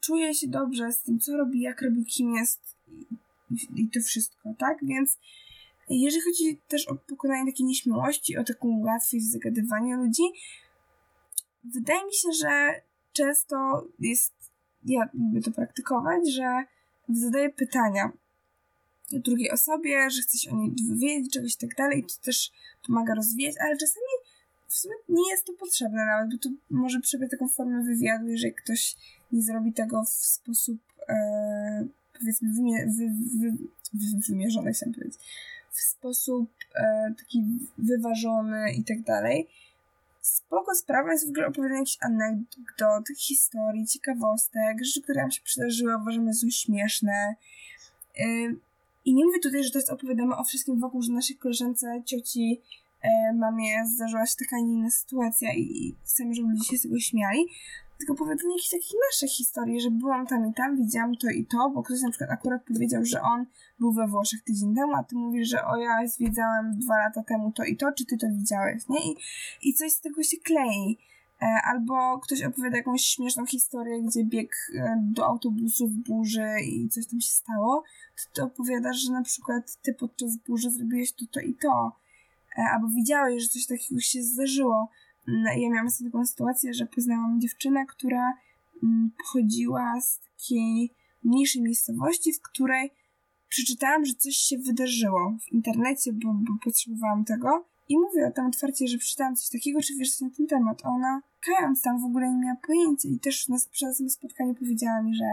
czuje 0.00 0.34
się 0.34 0.48
dobrze 0.48 0.92
z 0.92 1.02
tym, 1.02 1.18
co 1.18 1.36
robi, 1.36 1.60
jak 1.60 1.82
robi, 1.82 2.04
kim 2.04 2.34
jest 2.34 2.76
i, 3.76 3.88
to 3.88 4.00
wszystko, 4.00 4.54
tak? 4.58 4.78
Więc 4.82 5.18
jeżeli 5.88 6.22
chodzi 6.22 6.60
też 6.68 6.88
o 6.88 6.94
pokonanie 6.94 7.52
takiej 7.52 7.66
nieśmiałości, 7.66 8.36
o 8.36 8.44
taką 8.44 8.78
łatwość 8.78 9.24
w 9.24 9.32
zagadywaniu 9.32 9.96
ludzi, 9.96 10.22
wydaje 11.64 12.06
mi 12.06 12.14
się, 12.14 12.28
że 12.40 12.82
często 13.12 13.86
jest, 13.98 14.34
ja 14.84 15.08
lubię 15.14 15.40
to 15.42 15.50
praktykować, 15.50 16.32
że 16.32 16.64
zadaję 17.08 17.50
pytania 17.50 18.12
drugiej 19.18 19.50
osobie, 19.50 20.10
że 20.10 20.22
chce 20.22 20.38
się 20.38 20.50
o 20.50 20.56
niej 20.56 20.72
dowiedzieć, 20.88 21.32
czegoś 21.32 21.54
i 21.54 21.58
tak 21.58 21.74
dalej, 21.74 22.04
to 22.04 22.24
też 22.24 22.50
pomaga 22.86 23.14
rozwijać, 23.14 23.54
ale 23.60 23.76
czasami 23.76 24.06
w 24.68 24.74
sumie 24.74 24.94
nie 25.08 25.30
jest 25.30 25.44
to 25.44 25.52
potrzebne 25.52 26.06
nawet, 26.06 26.30
bo 26.30 26.38
to 26.38 26.48
może 26.70 27.00
przebyć 27.00 27.30
taką 27.30 27.48
formę 27.48 27.82
wywiadu, 27.82 28.28
jeżeli 28.28 28.54
ktoś 28.54 28.96
nie 29.32 29.42
zrobi 29.42 29.72
tego 29.72 30.04
w 30.04 30.08
sposób 30.08 30.78
e, 31.08 31.86
powiedzmy 32.20 32.54
wymie, 32.54 32.86
wy, 32.86 33.10
wy, 33.40 33.56
wy, 33.94 34.20
wymierzony, 34.28 34.72
chciałam 34.72 34.94
powiedzieć, 34.94 35.18
w 35.72 35.80
sposób 35.80 36.50
e, 36.74 37.14
taki 37.18 37.44
wyważony 37.78 38.72
i 38.72 38.84
tak 38.84 39.02
dalej. 39.02 39.48
Spoko 40.20 40.74
sprawa 40.74 41.12
jest 41.12 41.26
w 41.26 41.30
ogóle 41.30 41.46
opowiadanie 41.46 41.80
jakichś 41.80 41.98
anegdot, 42.00 43.08
historii, 43.16 43.86
ciekawostek, 43.86 44.84
rzeczy, 44.84 45.02
które 45.02 45.20
nam 45.20 45.30
się 45.30 45.42
przydarzyły, 45.42 45.96
uważamy, 45.96 46.32
że 46.32 46.38
są 46.38 46.50
śmieszne. 46.50 47.34
I 49.04 49.14
nie 49.14 49.24
mówię 49.24 49.38
tutaj, 49.42 49.64
że 49.64 49.70
to 49.70 49.78
jest 49.78 49.90
opowiadamy 49.90 50.36
o 50.36 50.44
wszystkim 50.44 50.80
wokół, 50.80 51.02
że 51.02 51.12
naszej 51.12 51.36
koleżance, 51.36 52.02
cioci, 52.06 52.60
e, 53.02 53.32
mamie 53.34 53.86
zdarzyła 53.86 54.26
się 54.26 54.34
taka, 54.38 54.56
nie 54.56 54.72
inna 54.72 54.90
sytuacja 54.90 55.54
i 55.54 55.96
chcemy, 56.04 56.34
żeby 56.34 56.48
ludzie 56.48 56.64
się 56.64 56.78
z 56.78 56.82
tego 56.82 56.98
śmiali. 56.98 57.46
Tylko 57.98 58.12
opowiadanie 58.12 58.54
jakichś 58.54 58.70
takich 58.70 58.96
naszych 59.12 59.36
historii, 59.36 59.80
że 59.80 59.90
byłam 59.90 60.26
tam 60.26 60.50
i 60.50 60.54
tam, 60.54 60.76
widziałam 60.76 61.16
to 61.16 61.30
i 61.30 61.46
to, 61.46 61.70
bo 61.74 61.82
ktoś 61.82 62.00
na 62.02 62.10
przykład 62.10 62.30
akurat 62.30 62.64
powiedział, 62.64 63.04
że 63.04 63.22
on 63.22 63.46
był 63.80 63.92
we 63.92 64.06
Włoszech 64.06 64.42
tydzień 64.42 64.74
temu, 64.74 64.94
a 64.94 65.04
ty 65.04 65.16
mówisz, 65.16 65.48
że 65.48 65.64
o 65.64 65.76
ja 65.76 66.08
zwiedzałem 66.08 66.78
dwa 66.78 66.98
lata 66.98 67.22
temu 67.22 67.52
to 67.52 67.64
i 67.64 67.76
to, 67.76 67.92
czy 67.92 68.06
ty 68.06 68.16
to 68.18 68.26
widziałeś, 68.28 68.88
nie? 68.88 68.98
I, 69.10 69.16
i 69.62 69.74
coś 69.74 69.92
z 69.92 70.00
tego 70.00 70.22
się 70.22 70.36
klei. 70.36 70.98
E, 71.42 71.62
albo 71.64 72.18
ktoś 72.18 72.42
opowiada 72.42 72.76
jakąś 72.76 73.02
śmieszną 73.02 73.46
historię, 73.46 74.02
gdzie 74.02 74.24
biegł 74.24 74.52
e, 74.74 74.96
do 75.02 75.26
autobusu 75.26 75.88
w 75.88 75.96
burzy 75.96 76.48
i 76.66 76.88
coś 76.88 77.06
tam 77.06 77.20
się 77.20 77.30
stało, 77.30 77.84
to 78.16 78.22
ty 78.32 78.42
opowiadasz, 78.42 78.96
że 78.96 79.12
na 79.12 79.22
przykład 79.22 79.76
ty 79.82 79.94
podczas 79.94 80.36
burzy 80.36 80.70
zrobiłeś 80.70 81.12
to, 81.12 81.24
to 81.32 81.40
i 81.40 81.54
to. 81.54 81.92
E, 82.58 82.62
albo 82.62 82.88
widziałeś, 82.88 83.42
że 83.42 83.48
coś 83.48 83.66
takiego 83.66 84.00
się 84.00 84.22
zdarzyło. 84.22 84.88
No, 85.26 85.50
ja 85.56 85.70
miałam 85.70 85.90
sobie 85.90 86.10
taką 86.10 86.26
sytuację, 86.26 86.74
że 86.74 86.86
poznałam 86.86 87.40
dziewczynę, 87.40 87.86
która 87.86 88.32
mm, 88.82 89.10
pochodziła 89.18 90.00
z 90.00 90.20
takiej 90.20 90.94
mniejszej 91.24 91.62
miejscowości, 91.62 92.32
w 92.32 92.42
której 92.42 92.90
przeczytałam, 93.48 94.04
że 94.04 94.14
coś 94.14 94.36
się 94.36 94.58
wydarzyło 94.58 95.36
w 95.40 95.52
internecie, 95.52 96.12
bo, 96.12 96.34
bo 96.34 96.52
potrzebowałam 96.64 97.24
tego. 97.24 97.64
I 97.90 97.98
mówię 97.98 98.32
tam 98.34 98.46
otwarcie, 98.46 98.88
że 98.88 98.98
przeczytałam 98.98 99.36
coś 99.36 99.48
takiego, 99.48 99.80
czy 99.80 99.94
wiesz 99.94 100.10
coś 100.10 100.20
na 100.20 100.36
ten 100.36 100.46
temat. 100.46 100.80
A 100.84 100.88
ona, 100.88 101.22
kając 101.40 101.82
tam, 101.82 102.00
w 102.00 102.04
ogóle 102.04 102.30
nie 102.30 102.38
miała 102.38 102.56
pojęcia 102.66 103.08
i 103.08 103.18
też 103.18 103.48
na 103.48 103.58
tym 103.98 104.10
spotkaniu 104.10 104.54
powiedziała 104.54 105.02
mi, 105.02 105.14
że 105.14 105.24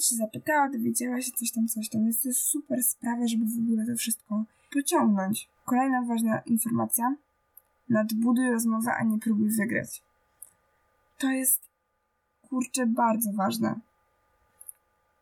się 0.00 0.14
zapytała, 0.14 0.68
dowiedziała 0.68 1.20
się 1.20 1.32
coś 1.32 1.52
tam, 1.52 1.68
coś 1.68 1.88
tam. 1.88 2.04
Więc 2.04 2.22
to 2.22 2.28
jest 2.28 2.40
super 2.40 2.82
sprawa, 2.82 3.26
żeby 3.26 3.44
w 3.44 3.58
ogóle 3.58 3.86
to 3.86 3.96
wszystko 3.96 4.44
pociągnąć. 4.72 5.48
Kolejna 5.64 6.02
ważna 6.02 6.40
informacja. 6.46 7.14
Nadbuduj 7.88 8.50
rozmowę, 8.50 8.92
a 9.00 9.04
nie 9.04 9.18
próbuj 9.18 9.50
wygrać. 9.50 10.02
To 11.18 11.30
jest, 11.30 11.60
kurczę, 12.48 12.86
bardzo 12.86 13.32
ważne. 13.32 13.80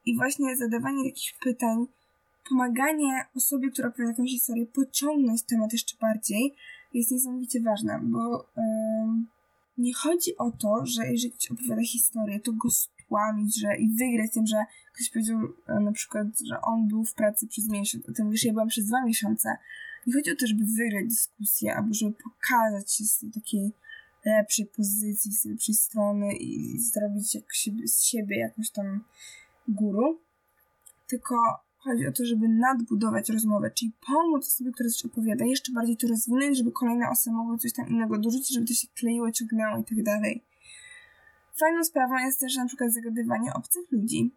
I 0.07 0.17
właśnie 0.17 0.57
zadawanie 0.57 1.11
takich 1.11 1.33
pytań, 1.41 1.87
pomaganie 2.49 3.27
osobie, 3.37 3.71
która 3.71 3.89
opowiada 3.89 4.11
jakąś 4.11 4.31
historię, 4.31 4.67
pociągnąć 4.67 5.43
temat 5.43 5.73
jeszcze 5.73 5.97
bardziej, 6.01 6.55
jest 6.99 7.11
niesamowicie 7.11 7.61
ważne, 7.61 8.01
bo 8.03 8.47
yy, 8.57 8.63
nie 9.79 9.95
chodzi 9.95 10.37
o 10.37 10.51
to, 10.51 10.87
że 10.87 11.07
jeżeli 11.07 11.33
ktoś 11.33 11.51
opowiada 11.51 11.83
historię, 11.83 12.41
to 12.41 12.53
go 12.53 12.71
stłamić, 12.71 13.61
że 13.61 13.77
i 13.77 13.89
wygrać 13.89 14.31
tym, 14.33 14.47
że 14.47 14.65
ktoś 14.95 15.11
powiedział 15.11 15.39
e, 15.67 15.81
na 15.81 15.93
przykład, 15.93 16.27
że 16.47 16.61
on 16.61 16.89
był 16.89 17.05
w 17.05 17.15
pracy 17.15 17.47
przez 17.47 17.69
miesiąc, 17.69 18.09
a 18.09 18.13
ty 18.13 18.25
mówisz, 18.25 18.45
ja 18.45 18.53
byłam 18.53 18.69
przez 18.69 18.87
dwa 18.87 19.05
miesiące. 19.05 19.57
Nie 20.07 20.15
chodzi 20.15 20.33
o 20.33 20.37
to, 20.37 20.47
żeby 20.47 20.65
wygrać 20.65 21.05
dyskusję, 21.09 21.77
albo 21.77 21.95
żeby 21.95 22.13
pokazać 22.13 22.93
się 22.93 23.05
z 23.05 23.19
tej 23.19 23.31
takiej 23.31 23.73
lepszej 24.25 24.67
pozycji, 24.67 25.33
z 25.33 25.45
lepszej 25.45 25.75
strony 25.75 26.37
i 26.37 26.79
zrobić 26.79 27.35
jak 27.35 27.55
siebie, 27.55 27.89
z 27.89 28.03
siebie 28.03 28.39
jakąś 28.39 28.71
tam 28.71 29.05
guru, 29.69 30.21
tylko 31.07 31.35
chodzi 31.87 32.07
o 32.07 32.13
to, 32.13 32.25
żeby 32.25 32.49
nadbudować 32.49 33.29
rozmowę, 33.29 33.71
czyli 33.71 33.93
pomóc 34.07 34.47
osobie, 34.47 34.73
która 34.73 34.91
coś 34.91 35.05
opowiada, 35.05 35.45
jeszcze 35.45 35.73
bardziej 35.73 35.97
to 35.97 36.09
rozwinąć, 36.09 36.59
żeby 36.59 36.73
kolejne 36.73 37.11
osoby 37.11 37.37
mogły 37.37 37.59
coś 37.59 37.73
tam 37.73 37.89
innego 37.89 38.19
dorzucić, 38.19 38.55
żeby 38.55 38.67
to 38.67 38.75
się 38.75 38.89
kleiło, 38.95 39.33
ciągnęło 39.33 39.79
i 39.79 39.85
tak 39.85 40.03
dalej. 40.03 40.45
Fajną 41.61 41.85
sprawą 41.85 42.19
jest 42.19 42.41
też 42.41 42.57
na 42.57 42.67
przykład 42.67 42.93
zagadywanie 42.93 43.55
obcych 43.55 43.93
ludzi. 43.93 44.35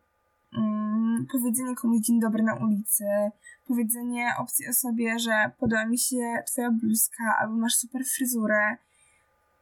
Hmm, 0.52 1.28
powiedzenie 1.32 1.76
komuś 1.76 2.00
dzień 2.00 2.20
dobry 2.20 2.44
na 2.44 2.56
ulicy, 2.56 3.04
powiedzenie 3.68 4.28
obcej 4.40 4.68
osobie, 4.68 5.20
że 5.20 5.52
podoba 5.60 5.86
mi 5.86 6.00
się 6.00 6.44
twoja 6.48 6.72
bluzka 6.72 7.24
albo 7.40 7.56
masz 7.58 7.76
super 7.76 8.06
fryzurę. 8.06 8.78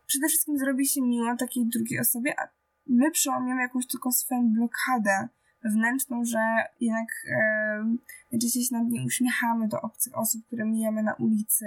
Przede 0.07 0.27
wszystkim 0.27 0.57
zrobi 0.57 0.87
się 0.87 1.01
miło 1.01 1.35
takiej 1.35 1.65
drugiej 1.65 1.99
osobie, 1.99 2.39
a 2.39 2.47
my 2.87 3.11
przełamiemy 3.11 3.61
jakąś 3.61 3.87
taką 3.87 4.11
swoją 4.11 4.49
blokadę 4.53 5.27
wewnętrzną, 5.63 6.25
że 6.25 6.39
jednak 6.81 7.07
e, 8.33 8.49
się 8.49 8.59
nad 8.71 8.87
nie 8.87 9.05
uśmiechamy 9.05 9.67
do 9.67 9.81
obcych 9.81 10.17
osób, 10.17 10.45
które 10.45 10.65
mijamy 10.65 11.03
na 11.03 11.13
ulicy. 11.13 11.65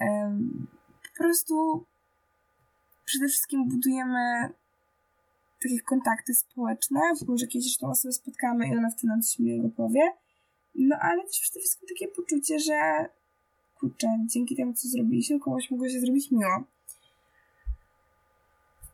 E, 0.00 0.38
po 1.02 1.22
prostu 1.24 1.86
przede 3.04 3.28
wszystkim 3.28 3.68
budujemy 3.68 4.52
takie 5.62 5.80
kontakty 5.80 6.34
społeczne, 6.34 7.00
bo 7.26 7.38
że 7.38 7.46
kiedyś 7.46 7.78
tą 7.78 7.90
osobę 7.90 8.12
spotkamy 8.12 8.68
i 8.68 8.76
ona 8.76 8.90
wtedy 8.90 9.06
nam 9.06 9.22
coś 9.22 9.38
miłego 9.38 9.68
powie. 9.68 10.00
No 10.74 10.96
ale 11.00 11.22
też 11.22 11.40
przede 11.40 11.60
wszystkim 11.60 11.88
takie 11.88 12.08
poczucie, 12.08 12.58
że 12.58 13.08
kurczę, 13.80 14.06
dzięki 14.26 14.56
temu, 14.56 14.72
co 14.72 14.88
zrobiliśmy, 14.88 15.40
komuś 15.40 15.70
mogło 15.70 15.88
się 15.88 16.00
zrobić 16.00 16.30
miło. 16.30 16.64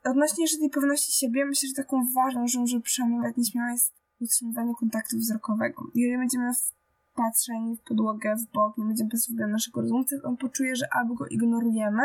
Odnośnie 0.04 0.46
tej 0.60 0.70
pewności 0.70 1.12
siebie, 1.12 1.44
myślę, 1.44 1.68
że 1.68 1.74
taką 1.74 2.06
ważną 2.14 2.48
rzeczą, 2.48 2.66
żeby 2.66 2.82
przemówić 2.82 3.36
nieśmiało 3.36 3.70
jest 3.70 3.92
utrzymywanie 4.20 4.74
kontaktu 4.80 5.16
wzrokowego. 5.16 5.90
Jeżeli 5.94 6.18
będziemy 6.18 6.50
patrzeni 7.14 7.76
w 7.76 7.80
podłogę, 7.80 8.36
w 8.36 8.52
bok, 8.52 8.78
nie 8.78 8.84
będziemy 8.84 9.10
w 9.10 9.52
naszego 9.52 9.80
rozmówcy, 9.80 10.20
on 10.24 10.36
poczuje, 10.36 10.76
że 10.76 10.86
albo 10.94 11.14
go 11.14 11.26
ignorujemy, 11.26 12.02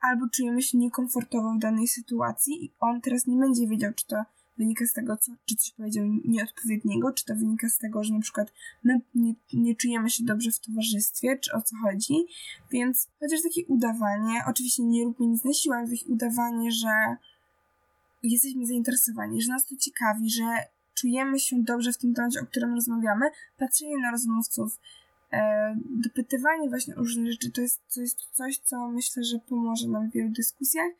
albo 0.00 0.28
czujemy 0.28 0.62
się 0.62 0.78
niekomfortowo 0.78 1.54
w 1.54 1.58
danej 1.58 1.88
sytuacji 1.88 2.64
i 2.64 2.72
on 2.80 3.00
teraz 3.00 3.26
nie 3.26 3.36
będzie 3.36 3.66
wiedział, 3.66 3.92
czy 3.92 4.06
to 4.06 4.24
wynika 4.58 4.86
z 4.86 4.92
tego, 4.92 5.16
co, 5.16 5.32
czy 5.46 5.56
coś 5.56 5.70
powiedział 5.70 6.04
nieodpowiedniego, 6.24 7.12
czy 7.12 7.24
to 7.24 7.34
wynika 7.34 7.68
z 7.68 7.78
tego, 7.78 8.04
że 8.04 8.14
na 8.14 8.20
przykład 8.20 8.52
my 8.84 9.00
nie, 9.14 9.34
nie 9.52 9.76
czujemy 9.76 10.10
się 10.10 10.24
dobrze 10.24 10.50
w 10.50 10.60
towarzystwie, 10.60 11.38
czy 11.38 11.52
o 11.52 11.62
co 11.62 11.76
chodzi. 11.76 12.14
Więc 12.70 13.08
chociaż 13.20 13.42
takie 13.42 13.66
udawanie, 13.66 14.40
oczywiście 14.48 14.82
nie 14.82 15.04
róbmy 15.04 15.26
nic 15.26 15.44
na 15.44 15.52
siłę, 15.52 15.76
ale 15.76 15.88
takie 15.88 16.06
udawanie, 16.06 16.72
że 16.72 17.16
jesteśmy 18.22 18.66
zainteresowani, 18.66 19.42
że 19.42 19.52
nas 19.52 19.66
to 19.66 19.76
ciekawi, 19.76 20.30
że 20.30 20.44
czujemy 20.94 21.38
się 21.38 21.62
dobrze 21.62 21.92
w 21.92 21.98
tym 21.98 22.14
temacie, 22.14 22.40
o 22.40 22.46
którym 22.46 22.74
rozmawiamy, 22.74 23.26
patrzenie 23.58 23.98
na 24.02 24.10
rozmówców, 24.10 24.80
e, 25.32 25.76
dopytywanie 26.04 26.68
właśnie 26.68 26.94
o 26.94 26.98
różne 26.98 27.32
rzeczy, 27.32 27.50
to 27.50 27.60
jest, 27.60 27.80
to 27.94 28.00
jest 28.00 28.18
coś, 28.32 28.58
co 28.58 28.88
myślę, 28.88 29.24
że 29.24 29.38
pomoże 29.38 29.88
nam 29.88 30.10
w 30.10 30.12
wielu 30.12 30.30
dyskusjach. 30.30 30.92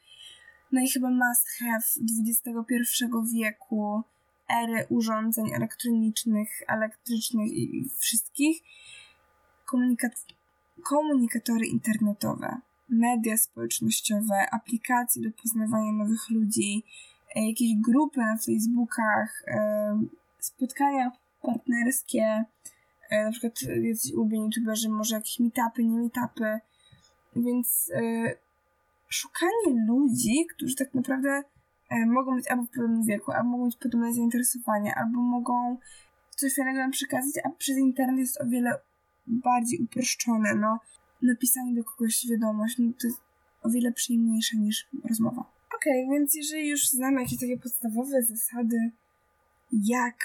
No 0.74 0.80
i 0.80 0.88
chyba 0.88 1.10
must 1.10 1.48
have 1.58 1.84
XXI 2.18 2.50
wieku, 3.34 4.02
ery 4.62 4.86
urządzeń 4.88 5.54
elektronicznych, 5.54 6.48
elektrycznych 6.66 7.52
i 7.52 7.90
wszystkich, 7.98 8.62
komunikat- 9.66 10.34
komunikatory 10.84 11.66
internetowe, 11.66 12.60
media 12.88 13.36
społecznościowe, 13.36 14.50
aplikacje 14.52 15.22
do 15.22 15.42
poznawania 15.42 15.92
nowych 15.92 16.30
ludzi, 16.30 16.84
e, 17.36 17.48
jakieś 17.48 17.74
grupy 17.76 18.20
na 18.20 18.36
Facebookach, 18.36 19.42
e, 19.46 20.02
spotkania 20.38 21.12
partnerskie, 21.42 22.44
e, 23.10 23.24
na 23.24 23.30
przykład 23.30 23.62
jacyś 23.62 24.12
ulubieni 24.12 24.44
youtuberzy, 24.44 24.88
może 24.88 25.14
jakieś 25.14 25.38
meetupy, 25.40 25.84
nie 25.84 25.98
meetupy, 25.98 26.60
więc 27.36 27.90
szukanie 29.14 29.86
ludzi, 29.88 30.46
którzy 30.54 30.76
tak 30.76 30.94
naprawdę 30.94 31.42
e, 31.90 32.06
mogą 32.06 32.36
być 32.36 32.48
albo 32.48 32.62
w 32.62 32.70
podobnym 32.70 33.04
wieku, 33.04 33.32
albo 33.32 33.50
mogą 33.50 33.64
mieć 33.64 33.76
podobne 33.76 34.14
zainteresowania, 34.14 34.94
albo 34.94 35.22
mogą 35.22 35.76
coś 36.36 36.54
fajnego 36.54 36.78
nam 36.78 36.90
przekazać, 36.90 37.44
a 37.44 37.50
przez 37.50 37.78
internet 37.78 38.18
jest 38.18 38.40
o 38.40 38.46
wiele 38.46 38.70
bardziej 39.26 39.80
uproszczone. 39.80 40.54
No, 40.54 40.78
napisanie 41.22 41.74
do 41.74 41.84
kogoś 41.84 42.26
wiadomość 42.30 42.78
no, 42.78 42.92
to 43.00 43.06
jest 43.06 43.20
o 43.62 43.70
wiele 43.70 43.92
przyjemniejsze 43.92 44.56
niż 44.56 44.88
rozmowa. 45.08 45.40
Okej, 45.76 46.04
okay, 46.04 46.14
więc 46.14 46.34
jeżeli 46.34 46.68
już 46.68 46.88
znamy 46.88 47.22
jakieś 47.22 47.40
takie 47.40 47.58
podstawowe 47.58 48.22
zasady, 48.22 48.76
jak 49.72 50.16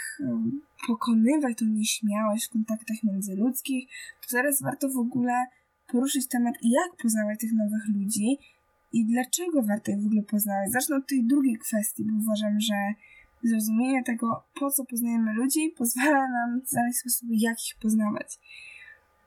pokonywać 0.88 1.58
tą 1.58 1.66
nieśmiałość 1.66 2.46
w 2.46 2.50
kontaktach 2.50 2.98
międzyludzkich, 3.04 3.90
to 4.22 4.28
teraz 4.32 4.62
warto 4.62 4.90
w 4.90 4.98
ogóle 4.98 5.46
poruszyć 5.88 6.28
temat, 6.28 6.56
jak 6.62 7.02
poznawać 7.02 7.40
tych 7.40 7.54
nowych 7.54 7.88
ludzi, 7.96 8.38
i 8.92 9.06
dlaczego 9.06 9.64
warto 9.64 9.92
ich 9.92 10.02
w 10.04 10.06
ogóle 10.06 10.24
poznawać. 10.24 10.72
Zacznę 10.72 10.96
od 10.96 11.08
tej 11.08 11.24
drugiej 11.24 11.58
kwestii, 11.58 12.04
bo 12.06 12.18
uważam, 12.20 12.60
że 12.60 12.76
zrozumienie 13.44 14.04
tego, 14.04 14.44
po 14.60 14.72
co 14.72 14.86
poznajemy 14.86 15.34
ludzi, 15.34 15.70
pozwala 15.78 16.28
nam 16.28 16.62
znaleźć 16.66 17.00
sposoby, 17.00 17.34
jak 17.38 17.58
ich 17.58 17.80
poznawać. 17.82 18.40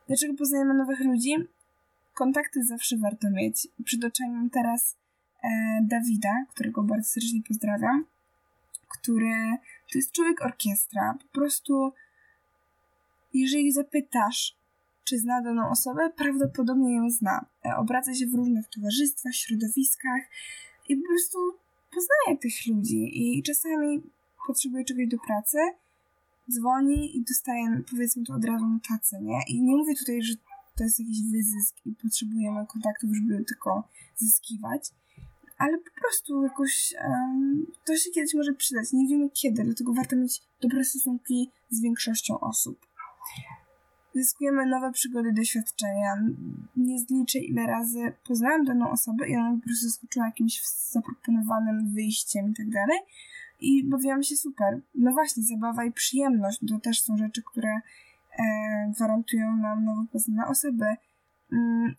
Dlaczego 0.06 0.34
poznajemy 0.34 0.74
nowych 0.74 1.00
ludzi? 1.00 1.34
Kontakty 2.14 2.64
zawsze 2.64 2.96
warto 2.96 3.30
mieć. 3.30 3.68
Przed 3.84 4.00
teraz 4.52 4.96
e, 5.44 5.48
Dawida, 5.82 6.44
którego 6.48 6.82
bardzo 6.82 7.08
serdecznie 7.08 7.40
pozdrawiam, 7.48 8.04
który 8.88 9.32
to 9.92 9.98
jest 9.98 10.12
człowiek 10.12 10.42
orkiestra. 10.42 11.18
Po 11.22 11.38
prostu, 11.38 11.92
jeżeli 13.34 13.72
zapytasz, 13.72 14.56
czy 15.04 15.18
zna 15.18 15.42
daną 15.42 15.70
osobę, 15.70 16.10
prawdopodobnie 16.16 16.96
ją 16.96 17.10
zna. 17.10 17.46
E, 17.66 17.76
obraca 17.76 18.14
się 18.14 18.26
w 18.26 18.34
różnych 18.34 18.68
towarzystwach, 18.68 19.34
środowiskach 19.34 20.22
i 20.88 20.96
po 20.96 21.08
prostu 21.08 21.38
poznaje 21.94 22.38
tych 22.38 22.66
ludzi 22.66 23.10
i 23.12 23.42
czasami 23.42 24.02
potrzebuje 24.46 24.84
czegoś 24.84 25.08
do 25.08 25.18
pracy, 25.26 25.58
dzwoni 26.50 27.16
i 27.16 27.24
dostaje 27.24 27.82
powiedzmy 27.90 28.24
to 28.24 28.34
od 28.34 28.44
razu 28.44 28.66
na 28.66 29.20
nie? 29.20 29.40
I 29.48 29.62
nie 29.62 29.76
mówię 29.76 29.94
tutaj, 29.94 30.22
że 30.22 30.34
to 30.76 30.84
jest 30.84 31.00
jakiś 31.00 31.18
wyzysk 31.32 31.76
i 31.86 31.94
potrzebujemy 32.02 32.66
kontaktów, 32.66 33.10
żeby 33.14 33.44
tylko 33.44 33.88
zyskiwać, 34.16 34.90
ale 35.58 35.78
po 35.78 36.00
prostu 36.00 36.42
jakoś 36.42 36.94
um, 37.04 37.66
to 37.86 37.96
się 37.96 38.10
kiedyś 38.10 38.34
może 38.34 38.52
przydać. 38.52 38.92
Nie 38.92 39.08
wiemy 39.08 39.30
kiedy, 39.30 39.64
dlatego 39.64 39.94
warto 39.94 40.16
mieć 40.16 40.42
dobre 40.62 40.84
stosunki 40.84 41.50
z 41.70 41.80
większością 41.80 42.40
osób 42.40 42.86
zyskujemy 44.14 44.66
nowe 44.66 44.92
przygody, 44.92 45.32
doświadczenia. 45.32 46.14
Nie 46.76 46.98
zliczę 46.98 47.38
ile 47.38 47.66
razy 47.66 48.12
poznałam 48.28 48.64
daną 48.64 48.90
osobę 48.90 49.28
i 49.28 49.36
ona 49.36 49.56
po 49.56 49.64
prostu 49.64 49.88
zaskoczyła 49.88 50.26
jakimś 50.26 50.62
zaproponowanym 50.90 51.94
wyjściem 51.94 52.50
i 52.50 52.54
tak 52.54 52.70
dalej. 52.70 52.98
I 53.60 53.84
bawiłam 53.84 54.22
się 54.22 54.36
super. 54.36 54.80
No 54.94 55.12
właśnie, 55.12 55.42
zabawa 55.42 55.84
i 55.84 55.92
przyjemność 55.92 56.60
to 56.68 56.80
też 56.80 57.02
są 57.02 57.16
rzeczy, 57.16 57.42
które 57.52 57.80
e, 58.38 58.92
gwarantują 58.96 59.56
nam 59.56 59.84
nowo 59.84 60.04
poznane 60.12 60.46
osoby. 60.46 60.86
Mm, 61.52 61.94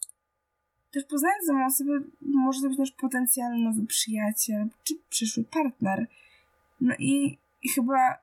też 0.92 1.04
poznając 1.06 1.48
nową 1.48 1.66
osobę, 1.66 1.92
może 2.22 2.62
to 2.62 2.70
być 2.70 2.78
nasz 2.78 2.92
potencjalny 2.92 3.64
nowy 3.64 3.86
przyjaciel, 3.86 4.68
czy 4.84 4.94
przyszły 5.10 5.44
partner. 5.44 6.08
No 6.82 6.94
i, 7.00 7.38
i 7.64 7.70
chyba 7.70 8.18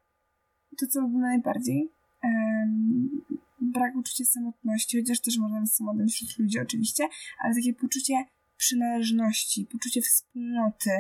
to, 0.79 0.87
co 0.87 1.01
lubimy 1.01 1.23
najbardziej, 1.23 1.91
brak 3.61 3.97
uczucia 3.97 4.25
samotności, 4.25 5.01
chociaż 5.01 5.21
też 5.21 5.39
można 5.39 5.61
mieć 5.61 5.73
samotnym 5.73 6.09
wśród 6.09 6.39
ludzi 6.39 6.61
oczywiście, 6.61 7.09
ale 7.39 7.55
takie 7.55 7.75
poczucie 7.75 8.15
przynależności, 8.57 9.67
poczucie 9.73 10.03
wspólnoty, 10.03 10.91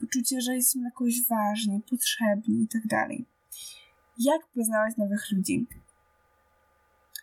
poczucie, 0.00 0.40
że 0.40 0.54
jesteśmy 0.54 0.80
dla 0.80 0.90
kogoś 0.90 1.14
ważni, 1.28 1.82
potrzebni 1.90 2.62
i 2.62 2.68
tak. 2.68 3.08
Jak 4.18 4.46
poznawać 4.54 4.96
nowych 4.96 5.32
ludzi? 5.32 5.66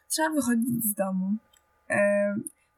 Trzeba 0.10 0.30
wychodzić 0.30 0.84
z 0.84 0.94
domu. 0.94 1.36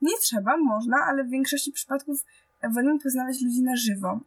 Nie 0.01 0.17
trzeba, 0.21 0.57
można, 0.57 0.97
ale 1.07 1.23
w 1.23 1.29
większości 1.29 1.71
przypadków 1.71 2.25
wolimy 2.73 2.99
poznawać 2.99 3.41
ludzi 3.41 3.61
na 3.61 3.75
żywo. 3.75 4.19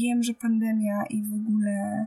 Wiem, 0.00 0.22
że 0.22 0.34
pandemia 0.34 1.04
i 1.10 1.22
w 1.22 1.34
ogóle 1.34 2.06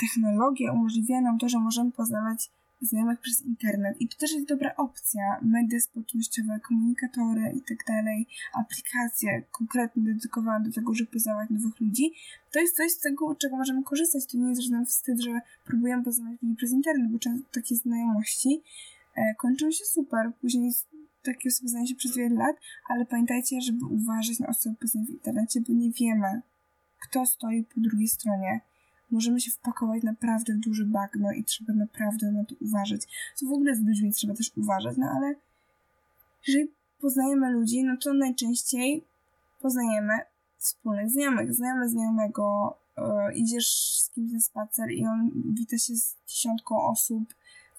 technologia 0.00 0.72
umożliwia 0.72 1.20
nam 1.20 1.38
to, 1.38 1.48
że 1.48 1.58
możemy 1.58 1.92
poznawać 1.92 2.50
znajomych 2.86 3.20
przez 3.20 3.40
internet. 3.42 4.00
I 4.00 4.08
to 4.08 4.16
też 4.16 4.32
jest 4.32 4.48
dobra 4.48 4.76
opcja. 4.76 5.22
Media 5.42 5.80
społecznościowe, 5.80 6.60
komunikatory 6.60 7.52
i 7.56 7.60
tak 7.60 7.78
dalej, 7.88 8.26
aplikacje 8.52 9.42
konkretnie 9.50 10.02
dedykowane 10.02 10.64
do 10.64 10.72
tego, 10.72 10.94
żeby 10.94 11.10
poznawać 11.10 11.50
nowych 11.50 11.80
ludzi. 11.80 12.12
To 12.52 12.60
jest 12.60 12.76
coś 12.76 12.92
z 12.92 13.00
tego, 13.00 13.34
czego 13.34 13.56
możemy 13.56 13.82
korzystać. 13.82 14.26
To 14.26 14.38
nie 14.38 14.48
jest 14.48 14.62
żaden 14.62 14.86
wstyd, 14.86 15.20
że 15.20 15.40
próbujemy 15.64 16.04
poznawać 16.04 16.42
ludzi 16.42 16.56
przez 16.56 16.72
internet, 16.72 17.10
bo 17.12 17.18
często 17.18 17.48
takie 17.52 17.74
znajomości 17.76 18.62
e, 19.16 19.34
kończą 19.34 19.70
się 19.70 19.84
super. 19.84 20.32
Później 20.40 20.72
takie 21.22 21.48
osoby 21.48 21.68
znają 21.68 21.86
się 21.86 21.94
przez 21.94 22.16
wiele 22.16 22.34
lat, 22.34 22.56
ale 22.88 23.06
pamiętajcie, 23.06 23.60
żeby 23.60 23.86
uważać 23.86 24.38
na 24.38 24.46
osoby 24.46 24.76
poznań 24.76 25.06
w 25.06 25.10
internecie, 25.10 25.60
bo 25.60 25.72
nie 25.72 25.90
wiemy, 25.90 26.42
kto 27.00 27.26
stoi 27.26 27.64
po 27.64 27.80
drugiej 27.80 28.08
stronie 28.08 28.60
możemy 29.14 29.40
się 29.40 29.50
wpakować 29.50 30.02
naprawdę 30.02 30.54
w 30.54 30.58
duży 30.58 30.84
bagno 30.84 31.32
i 31.32 31.44
trzeba 31.44 31.72
naprawdę 31.72 32.32
na 32.32 32.44
to 32.44 32.54
uważać. 32.60 33.00
Co 33.34 33.46
w 33.46 33.52
ogóle 33.52 33.76
z 33.76 33.82
ludźmi 33.82 34.12
trzeba 34.12 34.34
też 34.34 34.52
uważać, 34.56 34.96
no 34.96 35.06
ale 35.16 35.34
jeżeli 36.46 36.72
poznajemy 37.00 37.52
ludzi, 37.52 37.84
no 37.84 37.96
to 37.96 38.14
najczęściej 38.14 39.04
poznajemy 39.60 40.12
wspólnych 40.58 41.10
znajomych. 41.10 41.54
Znajomy 41.54 41.88
znajomego, 41.88 42.76
yy, 42.98 43.34
idziesz 43.34 43.68
z 44.00 44.10
kimś 44.10 44.32
na 44.32 44.40
spacer 44.40 44.90
i 44.90 45.06
on 45.06 45.30
wita 45.58 45.78
się 45.78 45.96
z 45.96 46.16
dziesiątką 46.26 46.82
osób 46.82 47.34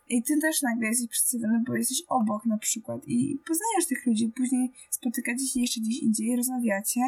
i 0.09 0.23
ty 0.23 0.39
też 0.41 0.61
nagle 0.61 0.87
jesteś 0.87 1.07
przedstawiony, 1.07 1.63
bo 1.67 1.75
jesteś 1.75 2.03
obok 2.07 2.45
na 2.45 2.57
przykład 2.57 3.07
i 3.07 3.39
poznajesz 3.47 3.87
tych 3.87 4.05
ludzi, 4.05 4.31
później 4.35 4.71
spotykacie 4.89 5.47
się 5.47 5.59
jeszcze 5.59 5.81
gdzieś 5.81 5.99
indziej, 5.99 6.35
rozmawiacie. 6.35 7.01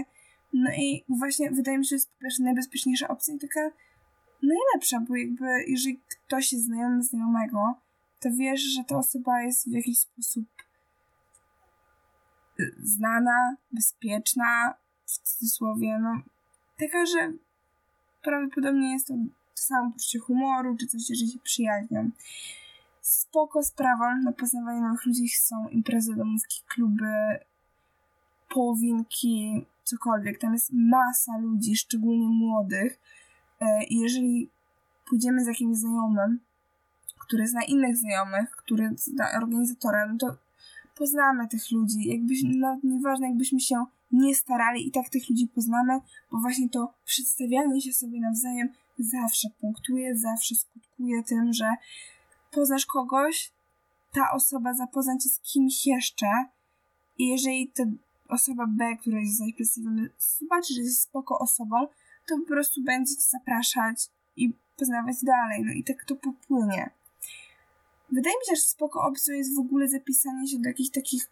No 0.53 0.72
i 0.72 1.03
właśnie 1.10 1.51
wydaje 1.51 1.77
mi 1.77 1.86
się, 1.86 1.89
że 1.89 1.96
jest 1.96 2.10
po 2.10 2.22
pierwsze 2.22 2.43
najbezpieczniejsza 2.43 3.07
opcja 3.07 3.34
i 3.34 3.39
taka 3.39 3.72
najlepsza, 4.44 5.00
bo 5.00 5.15
jakby 5.15 5.46
jeżeli 5.67 6.00
ktoś 6.10 6.53
jest 6.53 6.65
znajomy 6.65 7.03
znajomego, 7.03 7.74
to 8.20 8.29
wiesz, 8.38 8.62
że 8.62 8.84
ta 8.84 8.98
osoba 8.98 9.41
jest 9.41 9.70
w 9.70 9.74
jakiś 9.74 10.00
sposób 10.00 10.46
y, 12.60 12.75
znana, 12.84 13.56
bezpieczna, 13.72 14.74
w 15.06 15.12
cudzysłowie, 15.12 16.00
no 16.00 16.22
taka, 16.79 17.06
że 17.06 17.32
prawdopodobnie 18.22 18.94
jest 18.94 19.08
to 19.08 19.13
to 19.58 19.62
samo 19.62 19.91
poczucie 19.91 20.20
humoru, 20.20 20.77
czy 20.77 20.88
coś, 20.88 21.01
że 21.08 21.27
się 21.27 21.39
przyjaźnią. 21.44 22.10
Spoko 23.01 23.63
sprawą 23.63 24.17
na 24.24 24.32
poznawanie 24.32 24.82
nowych 24.82 25.06
ludzi 25.06 25.29
są 25.29 25.67
imprezy 25.70 26.15
domówki, 26.15 26.62
kluby, 26.67 27.39
połowinki, 28.50 29.65
cokolwiek. 29.84 30.39
Tam 30.39 30.53
jest 30.53 30.70
masa 30.74 31.38
ludzi, 31.38 31.75
szczególnie 31.75 32.27
młodych, 32.27 33.00
I 33.89 33.99
jeżeli 33.99 34.49
pójdziemy 35.09 35.43
z 35.43 35.47
jakimś 35.47 35.77
znajomym, 35.77 36.39
który 37.19 37.47
zna 37.47 37.63
innych 37.63 37.97
znajomych, 37.97 38.51
który 38.51 38.89
zna 38.95 39.25
organizatora, 39.38 40.05
no 40.05 40.17
to 40.17 40.38
poznamy 40.97 41.47
tych 41.47 41.71
ludzi. 41.71 42.08
Jakbyś, 42.08 42.43
nawet 42.43 42.84
nieważne, 42.84 43.27
jakbyśmy 43.27 43.60
się 43.60 43.86
nie 44.12 44.36
starali, 44.36 44.88
i 44.88 44.91
tak 44.91 45.10
tych 45.10 45.29
ludzi 45.29 45.47
poznamy, 45.47 45.99
bo 46.32 46.38
właśnie 46.38 46.69
to 46.69 46.93
przedstawianie 47.05 47.82
się 47.82 47.93
sobie 47.93 48.19
nawzajem 48.19 48.69
zawsze 48.99 49.47
punktuje, 49.62 50.17
zawsze 50.17 50.55
skutkuje 50.55 51.23
tym, 51.23 51.53
że 51.53 51.75
poznasz 52.51 52.86
kogoś, 52.86 53.51
ta 54.13 54.32
osoba 54.32 54.73
zapozna 54.73 55.17
cię 55.17 55.29
z 55.29 55.39
kimś 55.39 55.88
jeszcze 55.88 56.27
i 57.17 57.27
jeżeli 57.27 57.67
ta 57.67 57.84
osoba 58.29 58.65
B, 58.67 58.97
która 59.01 59.19
jest 59.19 59.41
przedstawiona, 59.55 60.01
zobaczy, 60.39 60.73
że 60.73 60.82
jest 60.82 61.01
spoko 61.01 61.39
osobą, 61.39 61.88
to 62.27 62.37
po 62.37 62.45
prostu 62.47 62.83
będzie 62.83 63.15
cię 63.15 63.29
zapraszać 63.29 64.09
i 64.35 64.53
poznawać 64.77 65.15
dalej. 65.23 65.63
No 65.65 65.71
i 65.71 65.83
tak 65.83 66.05
to 66.05 66.15
popłynie. 66.15 66.89
Wydaje 68.11 68.35
mi 68.35 68.45
się, 68.49 68.55
że 68.55 68.61
spoko 68.61 69.01
opcją 69.03 69.35
jest 69.35 69.55
w 69.55 69.59
ogóle 69.59 69.87
zapisanie 69.87 70.47
się 70.47 70.59
do 70.59 70.69
jakichś 70.69 70.89
takich 70.89 71.29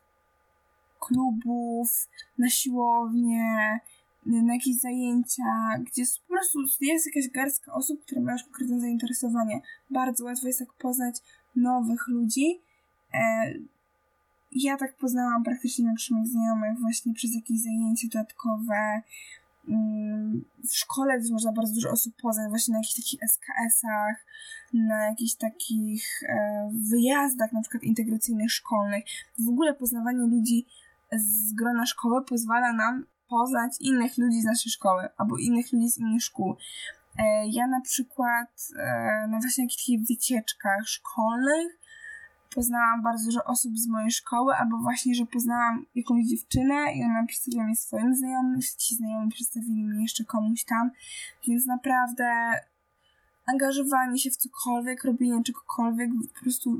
klubów, 0.99 2.09
na 2.37 2.49
siłownię, 2.49 3.79
na 4.25 4.53
jakieś 4.53 4.75
zajęcia, 4.75 5.43
gdzie 5.79 6.03
po 6.27 6.33
prostu 6.33 6.59
jest 6.81 7.05
jakaś 7.05 7.29
garstka 7.31 7.73
osób, 7.73 8.05
które 8.05 8.21
mają 8.21 8.37
konkretne 8.43 8.79
zainteresowanie. 8.79 9.61
Bardzo 9.89 10.25
łatwo 10.25 10.47
jest 10.47 10.59
tak 10.59 10.73
poznać 10.73 11.15
nowych 11.55 12.07
ludzi. 12.07 12.61
E, 13.13 13.53
ja 14.51 14.77
tak 14.77 14.97
poznałam 14.97 15.43
praktycznie 15.43 15.85
większość 15.85 16.11
moich 16.11 16.27
znajomych 16.27 16.79
właśnie 16.79 17.13
przez 17.13 17.35
jakieś 17.35 17.61
zajęcia 17.61 18.07
dodatkowe, 18.13 19.01
w 20.69 20.75
szkole 20.75 21.19
też 21.19 21.31
można 21.31 21.51
bardzo 21.51 21.73
dużo 21.73 21.89
osób 21.89 22.13
poznać 22.21 22.49
właśnie 22.49 22.71
na 22.71 22.77
jakichś 22.77 22.95
takich 22.95 23.19
SKS-ach, 23.23 24.25
na 24.73 25.05
jakichś 25.05 25.35
takich 25.35 26.23
e, 26.29 26.69
wyjazdach 26.91 27.51
na 27.51 27.61
przykład 27.61 27.83
integracyjnych 27.83 28.51
szkolnych. 28.51 29.03
W 29.45 29.49
ogóle 29.49 29.73
poznawanie 29.73 30.19
ludzi 30.19 30.65
z 31.11 31.53
grona 31.53 31.85
szkoły 31.85 32.25
pozwala 32.25 32.73
nam 32.73 33.05
poznać 33.29 33.71
innych 33.79 34.17
ludzi 34.17 34.41
z 34.41 34.45
naszej 34.45 34.71
szkoły 34.71 35.09
albo 35.17 35.37
innych 35.37 35.73
ludzi 35.73 35.89
z 35.89 35.97
innych 35.97 36.23
szkół. 36.23 36.55
E, 37.19 37.47
ja 37.47 37.67
na 37.67 37.81
przykład 37.81 38.67
e, 38.75 39.27
na 39.27 39.39
właśnie 39.39 39.63
jakichś 39.63 39.81
takich 39.81 40.07
wycieczkach 40.07 40.87
szkolnych 40.87 41.79
poznałam 42.55 43.03
bardzo 43.03 43.25
dużo 43.25 43.43
osób 43.43 43.77
z 43.77 43.87
mojej 43.87 44.11
szkoły, 44.11 44.53
albo 44.55 44.77
właśnie, 44.77 45.15
że 45.15 45.25
poznałam 45.25 45.85
jakąś 45.95 46.25
dziewczynę 46.25 46.93
i 46.95 47.03
ona 47.03 47.25
przedstawiła 47.25 47.63
mnie 47.63 47.75
swoim 47.75 48.15
znajomym, 48.15 48.59
ci 48.77 48.95
znajomi 48.95 49.31
przedstawili 49.31 49.83
mnie 49.83 50.01
jeszcze 50.01 50.23
komuś 50.23 50.63
tam, 50.63 50.91
więc 51.47 51.65
naprawdę 51.65 52.25
angażowanie 53.45 54.19
się 54.19 54.29
w 54.31 54.37
cokolwiek, 54.37 55.03
robienie 55.03 55.43
czegokolwiek, 55.43 56.09
po 56.33 56.41
prostu 56.41 56.79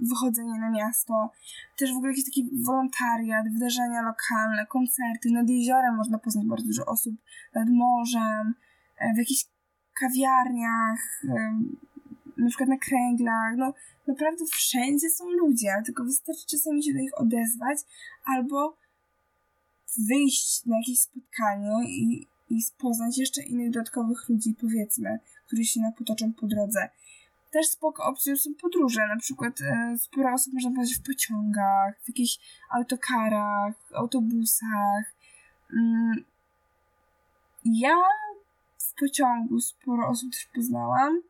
wychodzenie 0.00 0.60
na 0.60 0.70
miasto, 0.70 1.30
też 1.78 1.92
w 1.92 1.96
ogóle 1.96 2.12
jakiś 2.12 2.24
taki 2.24 2.50
wolontariat, 2.64 3.48
wydarzenia 3.52 4.02
lokalne, 4.02 4.66
koncerty, 4.66 5.30
nad 5.30 5.48
jeziorem 5.48 5.96
można 5.96 6.18
poznać 6.18 6.46
bardzo 6.46 6.66
dużo 6.66 6.86
osób, 6.86 7.14
nad 7.54 7.68
morzem, 7.70 8.54
e, 8.98 9.14
w 9.14 9.18
jakichś 9.18 9.44
kawiarniach, 10.00 11.22
na 12.36 12.48
przykład 12.48 12.68
na 12.68 12.78
kręglach, 12.78 13.54
no 13.56 13.74
naprawdę 14.06 14.44
wszędzie 14.52 15.10
są 15.10 15.30
ludzie, 15.30 15.82
tylko 15.84 16.04
wystarczy 16.04 16.46
czasami 16.46 16.84
się 16.84 16.92
do 16.92 16.98
nich 16.98 17.20
odezwać 17.20 17.78
albo 18.36 18.76
wyjść 20.08 20.66
na 20.66 20.76
jakieś 20.76 21.00
spotkanie 21.00 21.88
i, 21.88 22.26
i 22.50 22.58
poznać 22.78 23.18
jeszcze 23.18 23.42
innych 23.42 23.70
dodatkowych 23.70 24.28
ludzi, 24.28 24.54
powiedzmy, 24.60 25.18
którzy 25.46 25.64
się 25.64 25.80
napotoczą 25.80 26.32
po 26.32 26.46
drodze. 26.46 26.88
Też 27.50 27.66
spoko 27.66 28.04
opcją 28.04 28.36
są 28.36 28.50
podróże, 28.62 29.00
na 29.06 29.16
przykład 29.16 29.60
e, 29.60 29.94
sporo 29.98 30.32
osób 30.32 30.54
można 30.54 30.70
poznać 30.70 30.98
w 30.98 31.06
pociągach, 31.06 32.00
w 32.04 32.08
jakichś 32.08 32.38
autokarach, 32.70 33.74
autobusach. 33.94 35.14
Mm. 35.72 36.24
Ja 37.64 37.96
w 38.78 39.00
pociągu 39.00 39.60
sporo 39.60 40.08
osób 40.08 40.32
też 40.32 40.48
poznałam. 40.54 41.22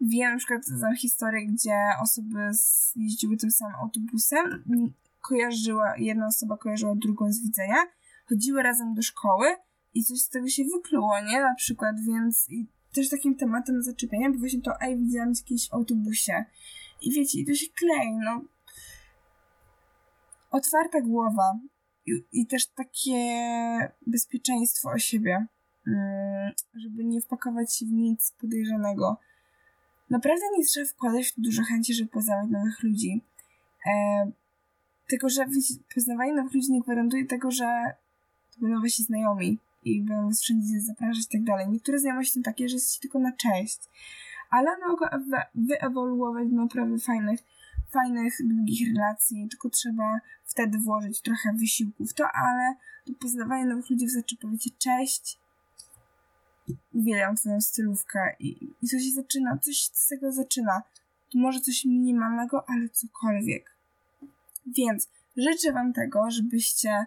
Wiem 0.00 0.32
na 0.32 0.38
przykład 0.38 0.66
znam 0.66 0.96
historię, 0.96 1.46
gdzie 1.46 1.76
osoby 2.02 2.50
jeździły 2.96 3.36
tym 3.36 3.50
samym 3.50 3.74
autobusem, 3.74 4.64
kojarzyła, 5.20 5.96
jedna 5.98 6.26
osoba 6.26 6.56
kojarzyła 6.56 6.94
drugą 6.96 7.32
z 7.32 7.42
widzenia, 7.42 7.76
chodziły 8.28 8.62
razem 8.62 8.94
do 8.94 9.02
szkoły 9.02 9.46
i 9.94 10.04
coś 10.04 10.18
z 10.20 10.28
tego 10.28 10.48
się 10.48 10.64
wykluło, 10.64 11.20
nie? 11.20 11.40
Na 11.40 11.54
przykład, 11.54 11.96
więc 12.06 12.46
i 12.50 12.66
też 12.94 13.08
takim 13.08 13.36
tematem 13.36 13.82
zaczepienia, 13.82 14.30
bo 14.30 14.38
właśnie 14.38 14.60
to, 14.60 14.80
ej, 14.80 14.98
widziałam 14.98 15.34
cię 15.34 15.44
kiedyś 15.44 15.68
w 15.68 15.74
autobusie. 15.74 16.44
I 17.02 17.12
wiecie, 17.12 17.38
i 17.38 17.46
to 17.46 17.54
się 17.54 17.66
klei, 17.74 18.16
no. 18.24 18.42
Otwarta 20.50 21.00
głowa 21.00 21.58
i, 22.06 22.12
i 22.32 22.46
też 22.46 22.66
takie 22.66 23.14
bezpieczeństwo 24.06 24.90
o 24.90 24.98
siebie, 24.98 25.46
mm, 25.86 26.52
żeby 26.74 27.04
nie 27.04 27.20
wpakować 27.20 27.76
się 27.76 27.86
w 27.86 27.92
nic 27.92 28.34
podejrzanego 28.40 29.18
naprawdę 30.10 30.42
nie 30.58 30.64
trzeba 30.64 30.86
wkładać 30.86 31.32
to 31.32 31.40
dużo 31.42 31.62
chęci, 31.62 31.94
żeby 31.94 32.10
poznawać 32.10 32.50
nowych 32.50 32.82
ludzi. 32.82 33.24
E, 33.86 34.30
tylko, 35.08 35.28
że 35.28 35.46
poznawanie 35.94 36.34
nowych 36.34 36.54
ludzi 36.54 36.72
nie 36.72 36.82
gwarantuje 36.82 37.26
tego, 37.26 37.50
że 37.50 37.94
będą 38.60 38.80
wasi 38.80 39.02
znajomi 39.02 39.58
i 39.84 40.02
będą 40.02 40.26
was 40.26 40.40
wszędzie 40.40 40.80
zapraszać 40.80 41.24
i 41.24 41.28
tak 41.28 41.44
dalej. 41.44 41.68
Niektóre 41.68 41.98
znajomości 41.98 42.32
są 42.32 42.42
takie, 42.42 42.68
że 42.68 42.74
jesteście 42.76 43.00
tylko 43.00 43.18
na 43.18 43.32
cześć, 43.32 43.80
ale 44.50 44.70
mogą 44.88 45.06
wyewoluować 45.54 46.48
do 46.48 46.56
naprawdę 46.56 46.98
fajnych, 46.98 47.40
fajnych, 47.90 48.34
długich 48.44 48.88
relacji, 48.94 49.48
tylko 49.50 49.70
trzeba 49.70 50.20
wtedy 50.44 50.78
włożyć 50.78 51.20
trochę 51.20 51.52
wysiłku 51.52 52.06
w 52.06 52.14
to, 52.14 52.24
ale 52.34 52.74
do 53.06 53.14
poznawania 53.14 53.64
nowych 53.64 53.90
ludzi 53.90 54.04
wystarczy 54.04 54.36
powiedzieć 54.36 54.74
cześć, 54.78 55.38
uwielbiam 56.92 57.36
twoją 57.36 57.60
stylówkę 57.60 58.36
i, 58.38 58.74
i 58.82 58.88
coś 58.88 59.02
się 59.02 59.10
zaczyna, 59.10 59.58
coś 59.58 59.84
z 59.84 60.08
tego 60.08 60.32
zaczyna. 60.32 60.82
To 61.32 61.38
może 61.38 61.60
coś 61.60 61.84
minimalnego, 61.84 62.64
ale 62.68 62.88
cokolwiek. 62.88 63.76
Więc 64.66 65.08
życzę 65.36 65.72
wam 65.72 65.92
tego, 65.92 66.30
żebyście 66.30 67.06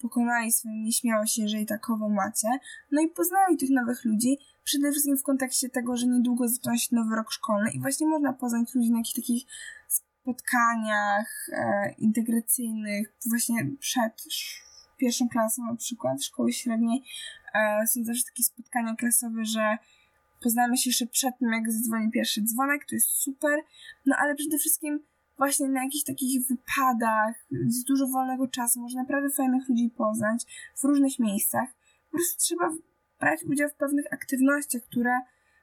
pokonali 0.00 0.52
swoją 0.52 0.74
nieśmiałość, 0.74 1.38
jeżeli 1.38 1.66
takową 1.66 2.08
macie, 2.08 2.48
no 2.92 3.02
i 3.02 3.08
poznali 3.08 3.56
tych 3.56 3.70
nowych 3.70 4.04
ludzi, 4.04 4.38
przede 4.64 4.90
wszystkim 4.90 5.18
w 5.18 5.22
kontekście 5.22 5.68
tego, 5.68 5.96
że 5.96 6.06
niedługo 6.06 6.48
zaczyna 6.48 6.78
się 6.78 6.96
nowy 6.96 7.16
rok 7.16 7.32
szkolny 7.32 7.70
i 7.70 7.80
właśnie 7.80 8.06
można 8.06 8.32
poznać 8.32 8.74
ludzi 8.74 8.90
na 8.90 8.98
jakichś 8.98 9.16
takich 9.16 9.44
spotkaniach 9.88 11.48
e, 11.52 11.94
integracyjnych, 11.98 13.12
właśnie 13.26 13.66
przed 13.80 14.24
pierwszą 14.96 15.28
klasą 15.28 15.62
na 15.62 15.76
przykład 15.76 16.24
szkoły 16.24 16.52
średniej, 16.52 17.04
są 17.86 18.04
zawsze 18.04 18.24
takie 18.24 18.42
spotkania 18.42 18.94
klasowe, 18.94 19.44
że 19.44 19.76
poznamy 20.42 20.76
się 20.76 20.90
jeszcze 20.90 21.06
przed 21.06 21.38
tym, 21.38 21.52
jak 21.52 21.72
zadzwoni 21.72 22.10
pierwszy 22.10 22.42
dzwonek, 22.42 22.84
to 22.88 22.94
jest 22.94 23.08
super, 23.08 23.60
no 24.06 24.16
ale 24.18 24.34
przede 24.34 24.58
wszystkim 24.58 25.00
właśnie 25.38 25.68
na 25.68 25.84
jakichś 25.84 26.04
takich 26.04 26.48
wypadach, 26.48 27.34
z 27.66 27.84
dużo 27.84 28.06
wolnego 28.06 28.48
czasu, 28.48 28.80
można 28.80 29.02
naprawdę 29.02 29.30
fajnych 29.30 29.68
ludzi 29.68 29.90
poznać 29.96 30.44
w 30.80 30.84
różnych 30.84 31.18
miejscach. 31.18 31.68
Po 32.10 32.16
prostu 32.16 32.40
trzeba 32.40 32.70
brać 33.20 33.44
udział 33.44 33.68
w 33.68 33.74
pewnych 33.74 34.12
aktywnościach, 34.12 34.82
które, 34.82 35.20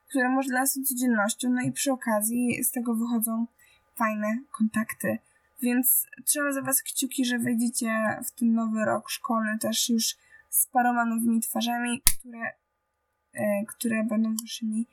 które 0.09 0.29
może 0.29 0.49
dla 0.49 0.59
nas 0.59 0.73
są 0.73 0.83
codziennością, 0.83 1.49
no 1.49 1.61
i 1.61 1.71
przy 1.71 1.91
okazji 1.91 2.63
z 2.63 2.71
tego 2.71 2.95
wychodzą 2.95 3.47
fajne 3.95 4.39
kontakty. 4.57 5.17
Więc 5.61 6.07
trzeba 6.25 6.51
za 6.51 6.61
Was 6.61 6.83
kciuki, 6.83 7.25
że 7.25 7.39
wejdziecie 7.39 8.19
w 8.25 8.39
ten 8.39 8.53
nowy 8.53 8.85
rok 8.85 9.09
szkolny 9.09 9.57
też 9.59 9.89
już 9.89 10.17
z 10.53 10.67
paroma 10.67 11.05
nowymi 11.05 11.41
twarzami, 11.41 12.01
które, 12.01 12.53
e, 13.33 13.65
które 13.65 14.03
będą 14.03 14.35
Waszymi 14.41 14.87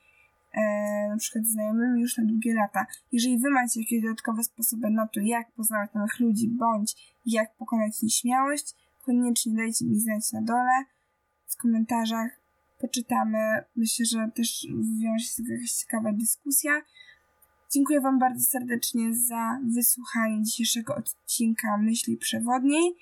e, 0.53 1.09
na 1.09 1.17
przykład 1.17 1.47
znajomymi 1.47 2.01
już 2.01 2.17
na 2.17 2.25
długie 2.25 2.55
lata. 2.55 2.87
Jeżeli 3.13 3.39
Wy 3.39 3.51
macie 3.51 3.81
jakieś 3.81 4.03
dodatkowe 4.03 4.45
sposoby 4.45 4.91
na 4.91 5.07
to, 5.07 5.21
jak 5.21 5.53
poznawać 5.53 5.95
nowych 5.95 6.21
ludzi, 6.21 6.49
bądź 6.49 7.17
jak 7.27 7.57
pokonać 7.57 8.03
nieśmiałość, 8.03 8.75
koniecznie 9.05 9.55
dajcie 9.55 9.85
mi 9.85 10.01
znać 10.01 10.33
na 10.33 10.43
dole, 10.43 10.85
w 11.47 11.57
komentarzach, 11.57 12.41
poczytamy. 12.79 13.65
Myślę, 13.77 14.07
że 14.07 14.31
też 14.35 14.67
wywiąże 14.71 15.25
się 15.25 15.43
z 15.43 15.49
jakaś 15.49 15.73
ciekawa 15.73 16.13
dyskusja. 16.13 16.83
Dziękuję 17.73 18.01
Wam 18.01 18.19
bardzo 18.19 18.45
serdecznie 18.45 19.15
za 19.15 19.61
wysłuchanie 19.75 20.43
dzisiejszego 20.43 20.95
odcinka 20.95 21.79
Myśli 21.79 22.17
Przewodniej. 22.17 22.97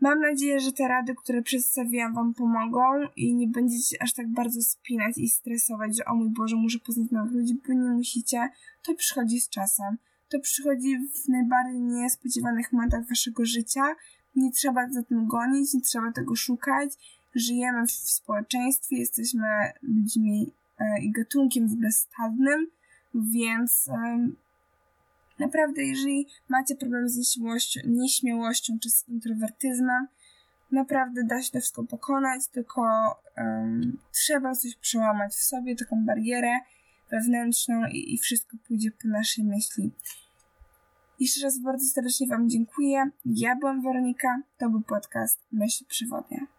Mam 0.00 0.20
nadzieję, 0.20 0.60
że 0.60 0.72
te 0.72 0.88
rady, 0.88 1.14
które 1.14 1.42
przedstawiłam 1.42 2.14
Wam 2.14 2.34
pomogą 2.34 2.80
i 3.16 3.34
nie 3.34 3.48
będziecie 3.48 4.02
aż 4.02 4.12
tak 4.12 4.28
bardzo 4.28 4.62
spinać 4.62 5.18
i 5.18 5.28
stresować, 5.28 5.96
że 5.96 6.04
o 6.04 6.14
mój 6.14 6.30
Boże, 6.30 6.56
muszę 6.56 6.78
poznać 6.78 7.10
nowych 7.10 7.32
ludzi, 7.32 7.60
bo 7.68 7.74
nie 7.74 7.90
musicie. 7.90 8.48
To 8.82 8.94
przychodzi 8.94 9.40
z 9.40 9.48
czasem. 9.48 9.96
To 10.28 10.40
przychodzi 10.40 10.98
w 10.98 11.28
najbardziej 11.28 11.80
niespodziewanych 11.80 12.72
momentach 12.72 13.08
Waszego 13.08 13.44
życia. 13.44 13.82
Nie 14.36 14.52
trzeba 14.52 14.90
za 14.90 15.02
tym 15.02 15.26
gonić, 15.26 15.74
nie 15.74 15.80
trzeba 15.80 16.12
tego 16.12 16.36
szukać. 16.36 16.90
Żyjemy 17.34 17.86
w 17.86 17.90
społeczeństwie, 17.90 18.96
jesteśmy 18.96 19.46
ludźmi 19.82 20.52
e, 20.78 21.02
i 21.02 21.12
gatunkiem 21.12 21.68
w 21.68 21.72
ogóle 21.72 21.92
stadnym 21.92 22.66
więc 23.16 23.88
naprawdę, 25.38 25.82
jeżeli 25.82 26.26
macie 26.48 26.76
problem 26.76 27.08
z 27.08 27.16
nieśmiałością, 27.16 27.80
nieśmiałością 27.86 28.78
czy 28.82 28.90
z 28.90 29.08
introwertyzmem, 29.08 30.06
naprawdę 30.72 31.24
da 31.24 31.42
się 31.42 31.52
to 31.52 31.60
wszystko 31.60 31.84
pokonać, 31.84 32.48
tylko 32.48 32.82
um, 33.36 33.98
trzeba 34.12 34.54
coś 34.54 34.76
przełamać 34.76 35.32
w 35.32 35.42
sobie, 35.42 35.76
taką 35.76 36.04
barierę 36.04 36.58
wewnętrzną 37.10 37.86
i, 37.92 38.14
i 38.14 38.18
wszystko 38.18 38.56
pójdzie 38.68 38.90
po 38.90 39.08
naszej 39.08 39.44
myśli. 39.44 39.92
Jeszcze 41.20 41.44
raz 41.44 41.58
bardzo 41.58 41.86
serdecznie 41.86 42.26
Wam 42.26 42.48
dziękuję. 42.48 43.10
Ja 43.24 43.56
byłam 43.56 43.82
Weronika, 43.82 44.42
to 44.58 44.70
był 44.70 44.80
podcast 44.80 45.40
Myśl 45.52 45.84
Przewodnia. 45.88 46.55